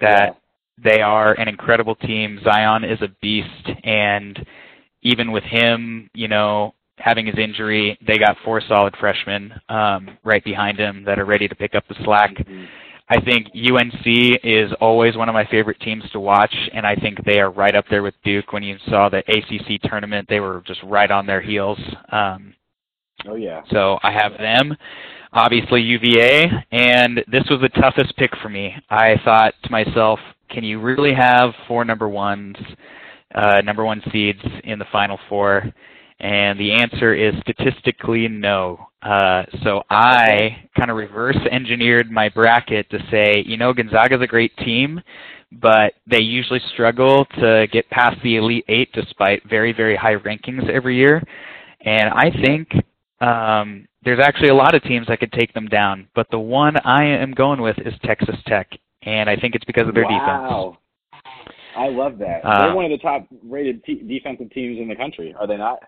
[0.00, 0.38] that
[0.82, 2.40] they are an incredible team.
[2.44, 4.38] Zion is a beast, and
[5.02, 10.44] even with him, you know, having his injury, they got four solid freshmen um, right
[10.44, 12.34] behind him that are ready to pick up the slack.
[12.34, 12.64] Mm-hmm.
[13.12, 17.18] I think UNC is always one of my favorite teams to watch, and I think
[17.24, 18.52] they are right up there with Duke.
[18.52, 21.78] When you saw the ACC tournament, they were just right on their heels.
[22.12, 22.54] Um,
[23.26, 23.62] oh yeah.
[23.70, 24.76] So I have them.
[25.32, 28.74] Obviously UVA, and this was the toughest pick for me.
[28.90, 32.56] I thought to myself, can you really have four number ones,
[33.34, 35.72] uh, number one seeds in the Final Four?
[36.20, 38.88] And the answer is statistically no.
[39.02, 44.26] Uh, so I kind of reverse engineered my bracket to say, you know, Gonzaga's a
[44.26, 45.00] great team,
[45.50, 50.68] but they usually struggle to get past the Elite Eight despite very, very high rankings
[50.68, 51.22] every year.
[51.86, 52.68] And I think
[53.22, 56.76] um, there's actually a lot of teams that could take them down, but the one
[56.84, 58.68] I am going with is Texas Tech,
[59.02, 60.76] and I think it's because of their wow.
[60.76, 61.24] defense.
[61.76, 62.44] I love that.
[62.44, 65.56] Uh, They're one of the top rated t- defensive teams in the country, are they
[65.56, 65.78] not?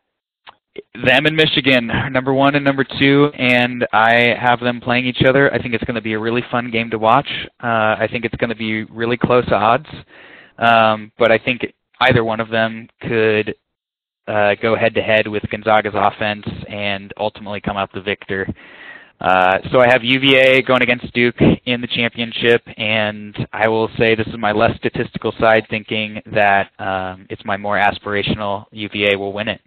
[0.94, 5.52] Them and Michigan, number one and number two, and I have them playing each other.
[5.52, 7.28] I think it's going to be a really fun game to watch.
[7.62, 9.88] Uh, I think it's going to be really close odds,
[10.58, 11.66] um, but I think
[12.00, 13.54] either one of them could
[14.26, 18.48] uh, go head to head with Gonzaga's offense and ultimately come out the victor.
[19.20, 24.16] Uh, so I have UVA going against Duke in the championship, and I will say
[24.16, 29.32] this is my less statistical side, thinking that um, it's my more aspirational UVA will
[29.32, 29.60] win it.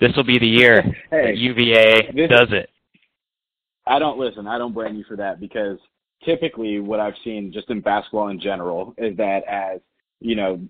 [0.00, 2.70] This will be the year hey, that UVA this, does it.
[3.86, 4.46] I don't listen.
[4.46, 5.78] I don't blame you for that because
[6.24, 9.80] typically what I've seen just in basketball in general is that as
[10.20, 10.60] you know,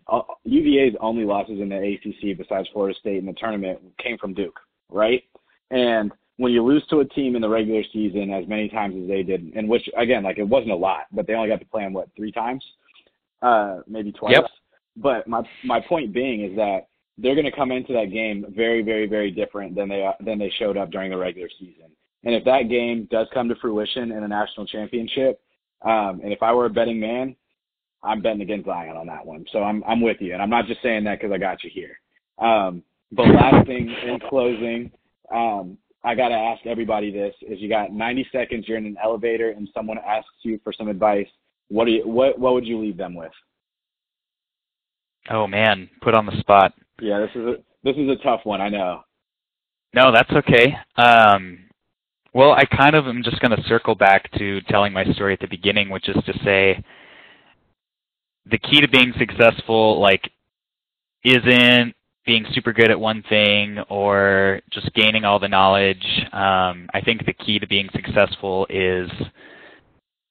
[0.44, 4.58] UVA's only losses in the ACC besides Florida State in the tournament came from Duke,
[4.88, 5.24] right?
[5.72, 9.08] And when you lose to a team in the regular season as many times as
[9.08, 11.66] they did, and which again, like it wasn't a lot, but they only got to
[11.66, 12.64] play them what three times,
[13.42, 14.34] uh, maybe twice.
[14.36, 14.44] Yep.
[14.96, 16.86] But my my point being is that
[17.20, 20.52] they're going to come into that game very, very, very different than they than they
[20.58, 21.90] showed up during the regular season.
[22.24, 25.40] And if that game does come to fruition in the national championship,
[25.82, 27.34] um, and if I were a betting man,
[28.02, 29.44] I'm betting against Zion on that one.
[29.52, 31.70] So I'm I'm with you, and I'm not just saying that because I got you
[31.72, 31.98] here.
[32.38, 34.90] Um, but last thing in closing,
[35.34, 38.96] um, I got to ask everybody this: is you got 90 seconds, you're in an
[39.02, 41.28] elevator, and someone asks you for some advice.
[41.68, 43.32] What do you what what would you leave them with?
[45.30, 46.72] Oh man, put on the spot.
[47.00, 48.60] Yeah, this is a this is a tough one.
[48.60, 49.02] I know.
[49.94, 50.76] No, that's okay.
[50.96, 51.58] Um,
[52.32, 55.40] well, I kind of am just going to circle back to telling my story at
[55.40, 56.82] the beginning, which is to say
[58.46, 60.30] the key to being successful like
[61.24, 61.94] isn't
[62.24, 66.04] being super good at one thing or just gaining all the knowledge.
[66.32, 69.10] Um, I think the key to being successful is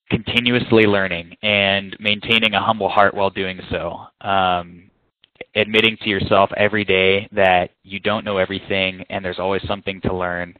[0.09, 3.97] continuously learning and maintaining a humble heart while doing so.
[4.21, 4.88] Um,
[5.55, 10.15] admitting to yourself every day that you don't know everything and there's always something to
[10.15, 10.55] learn.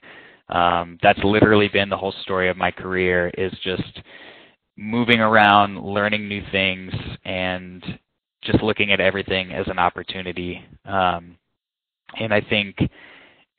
[0.50, 4.02] Um, that's literally been the whole story of my career is just
[4.78, 6.92] moving around, learning new things,
[7.26, 7.84] and
[8.42, 10.64] just looking at everything as an opportunity.
[10.86, 11.38] Um,
[12.20, 12.78] and I think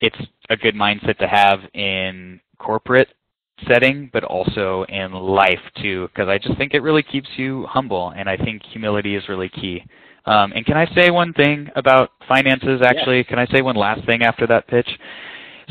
[0.01, 0.19] it's
[0.49, 3.09] a good mindset to have in corporate
[3.69, 8.13] setting, but also in life too, because I just think it really keeps you humble,
[8.17, 9.85] and I think humility is really key.
[10.27, 12.83] Um, and can I say one thing about finances?
[12.85, 13.23] Actually, yeah.
[13.25, 14.89] can I say one last thing after that pitch?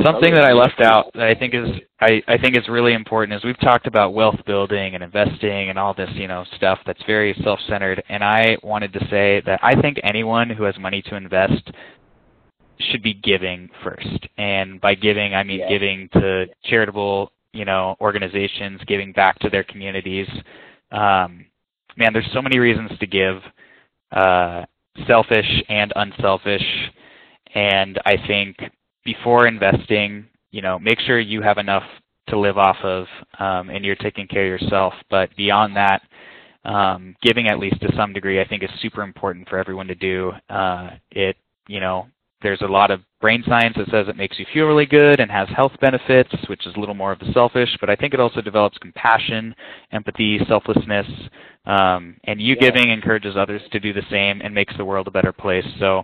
[0.03, 1.67] Something that I left out that I think is
[1.99, 5.77] I, I think is really important is we've talked about wealth building and investing and
[5.77, 8.01] all this, you know, stuff that's very self-centered.
[8.07, 11.69] And I wanted to say that I think anyone who has money to invest
[12.79, 14.25] should be giving first.
[14.37, 15.69] And by giving, I mean yeah.
[15.69, 20.29] giving to charitable, you know, organizations, giving back to their communities.
[20.93, 21.45] Um,
[21.97, 23.41] man, there's so many reasons to give,
[24.11, 24.65] uh,
[25.07, 26.65] selfish and unselfish.
[27.53, 28.57] And I think
[29.03, 31.83] before investing, you know, make sure you have enough
[32.27, 33.05] to live off of
[33.39, 34.93] um, and you're taking care of yourself.
[35.09, 36.01] But beyond that,
[36.65, 39.95] um, giving at least to some degree, I think is super important for everyone to
[39.95, 40.31] do.
[40.49, 41.37] Uh, it,
[41.67, 42.07] you know,
[42.41, 45.29] there's a lot of brain science that says it makes you feel really good and
[45.29, 48.19] has health benefits, which is a little more of the selfish, but I think it
[48.19, 49.53] also develops compassion,
[49.91, 51.07] empathy, selflessness,
[51.65, 52.69] um, and you yeah.
[52.69, 55.65] giving encourages others to do the same and makes the world a better place.
[55.79, 56.03] So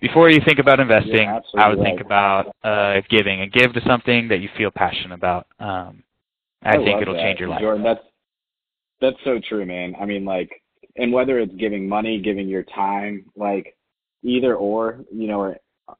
[0.00, 1.84] before you think about investing, I would right.
[1.84, 5.46] think about uh, giving and give to something that you feel passionate about.
[5.60, 6.02] Um,
[6.62, 7.22] I, I think it'll that.
[7.22, 7.60] change your life.
[7.60, 8.00] Jordan, that's
[9.00, 9.94] that's so true, man.
[10.00, 10.50] I mean, like,
[10.96, 13.76] and whether it's giving money, giving your time, like
[14.24, 15.54] either or, you know,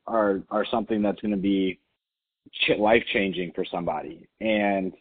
[0.06, 1.78] are are, something that's going to be
[2.78, 4.26] life changing for somebody.
[4.40, 4.92] And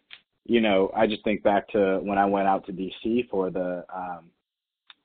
[0.46, 3.86] you know, I just think back to when I went out to DC for the
[3.94, 4.26] um,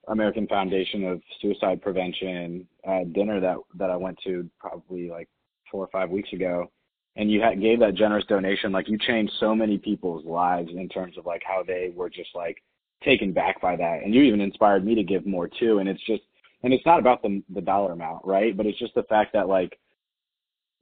[0.09, 5.29] American Foundation of Suicide Prevention uh, dinner that that I went to probably like
[5.71, 6.71] four or five weeks ago,
[7.17, 10.89] and you had, gave that generous donation, like you changed so many people's lives in
[10.89, 12.63] terms of like how they were just like
[13.05, 15.79] taken back by that, and you even inspired me to give more too.
[15.79, 16.23] And it's just,
[16.63, 18.57] and it's not about the the dollar amount, right?
[18.57, 19.79] But it's just the fact that like,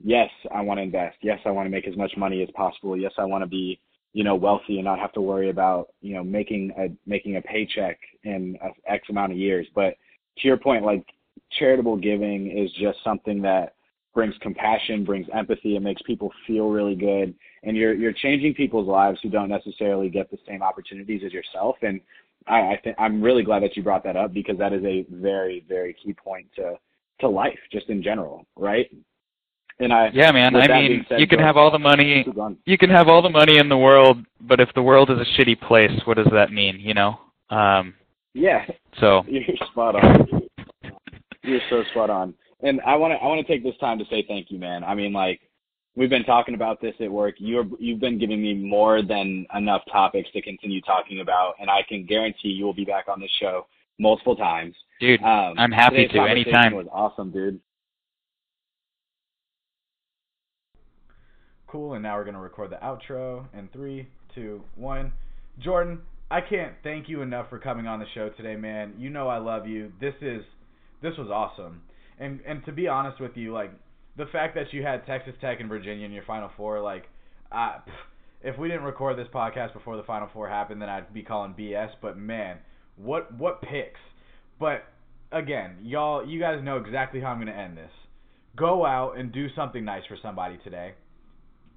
[0.02, 1.16] yes, I want to invest.
[1.22, 2.96] Yes, I want to make as much money as possible.
[2.96, 3.80] Yes, I want to be
[4.16, 7.42] you know, wealthy and not have to worry about, you know, making a making a
[7.42, 9.66] paycheck in a X amount of years.
[9.74, 9.94] But
[10.38, 11.04] to your point, like
[11.58, 13.74] charitable giving is just something that
[14.14, 18.88] brings compassion, brings empathy, it makes people feel really good, and you're you're changing people's
[18.88, 21.76] lives who don't necessarily get the same opportunities as yourself.
[21.82, 22.00] And
[22.48, 25.04] I, I think I'm really glad that you brought that up because that is a
[25.10, 26.74] very, very key point to
[27.20, 28.90] to life, just in general, right?
[29.78, 30.56] And I yeah, man.
[30.56, 32.24] I mean, said, you can have all the money.
[32.64, 35.40] You can have all the money in the world, but if the world is a
[35.40, 36.78] shitty place, what does that mean?
[36.80, 37.18] You know.
[37.50, 37.94] Um,
[38.32, 38.64] yeah.
[39.00, 40.42] So you're spot on.
[41.42, 42.34] you're so spot on.
[42.62, 44.82] And I want to I want to take this time to say thank you, man.
[44.82, 45.40] I mean, like
[45.96, 47.34] we've been talking about this at work.
[47.38, 51.80] You're you've been giving me more than enough topics to continue talking about, and I
[51.88, 53.66] can guarantee you will be back on this show
[53.98, 54.74] multiple times.
[55.00, 56.74] Dude, um, I'm happy to anytime.
[56.74, 57.60] Was awesome, dude.
[61.66, 65.12] Cool, and now we're gonna record the outro in three, two, one.
[65.58, 68.94] Jordan, I can't thank you enough for coming on the show today, man.
[68.98, 69.92] You know I love you.
[70.00, 70.42] This is
[71.02, 71.82] this was awesome.
[72.18, 73.72] And and to be honest with you, like
[74.16, 77.04] the fact that you had Texas Tech and Virginia in your Final Four, like,
[78.42, 81.54] if we didn't record this podcast before the Final Four happened, then I'd be calling
[81.58, 81.90] BS.
[82.00, 82.58] But man,
[82.96, 84.00] what what picks?
[84.58, 84.84] But
[85.32, 87.90] again, y'all, you guys know exactly how I'm to end this.
[88.56, 90.94] Go out and do something nice for somebody today.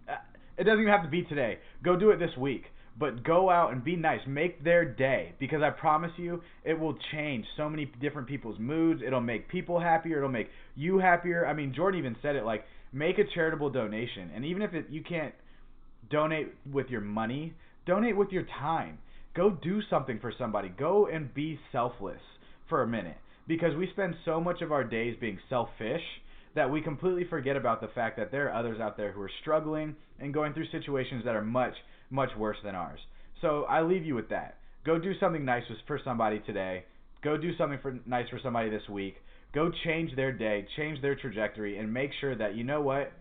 [0.08, 0.14] Uh,
[0.58, 1.60] it doesn't even have to be today.
[1.84, 2.64] Go do it this week
[3.00, 4.20] but go out and be nice.
[4.28, 9.02] Make their day because I promise you it will change so many different people's moods.
[9.06, 10.18] It'll make people happier.
[10.18, 11.48] It'll make you happier.
[11.48, 14.32] I mean, Jordan even said it like make a charitable donation.
[14.36, 15.34] And even if it, you can't
[16.10, 17.54] donate with your money,
[17.86, 18.98] donate with your time.
[19.36, 20.70] Go do something for somebody.
[20.70, 22.22] Go and be selfless
[22.68, 26.02] for a minute because we spend so much of our days being selfish
[26.56, 29.32] that we completely forget about the fact that there are others out there who are
[29.42, 31.74] struggling and going through situations that are much
[32.10, 33.00] much worse than ours.
[33.42, 34.58] So I leave you with that.
[34.86, 36.86] Go do something nice for somebody today.
[37.24, 39.16] Go do something for nice for somebody this week.
[39.54, 43.12] Go change their day, change their trajectory, and make sure that you know what.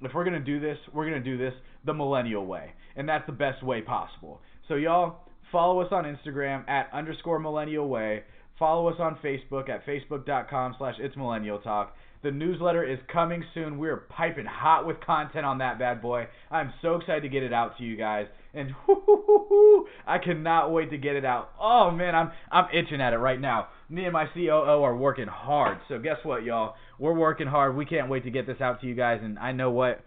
[0.00, 1.54] If we're gonna do this, we're gonna do this
[1.84, 4.40] the millennial way, and that's the best way possible.
[4.68, 8.24] So y'all follow us on Instagram at underscore millennial way.
[8.58, 11.94] Follow us on Facebook at facebook.com slash it's millennial talk.
[12.22, 13.78] The newsletter is coming soon.
[13.78, 16.28] We're piping hot with content on that bad boy.
[16.52, 18.26] I'm so excited to get it out to you guys.
[18.54, 18.70] And
[20.06, 21.50] I cannot wait to get it out.
[21.60, 23.68] Oh man, I'm I'm itching at it right now.
[23.88, 25.78] Me and my COO are working hard.
[25.88, 26.74] So guess what, y'all?
[26.98, 27.76] We're working hard.
[27.76, 29.20] We can't wait to get this out to you guys.
[29.22, 30.00] And I know what.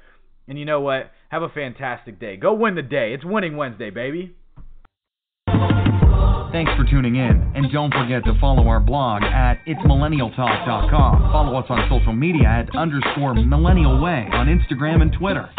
[0.48, 1.12] And you know what?
[1.30, 2.38] Have a fantastic day.
[2.38, 3.14] Go win the day.
[3.14, 4.36] It's winning Wednesday, baby.
[6.56, 11.30] Thanks for tuning in, and don't forget to follow our blog at itsmillennialtalk.com.
[11.30, 15.50] Follow us on social media at underscore millennial way on Instagram and Twitter.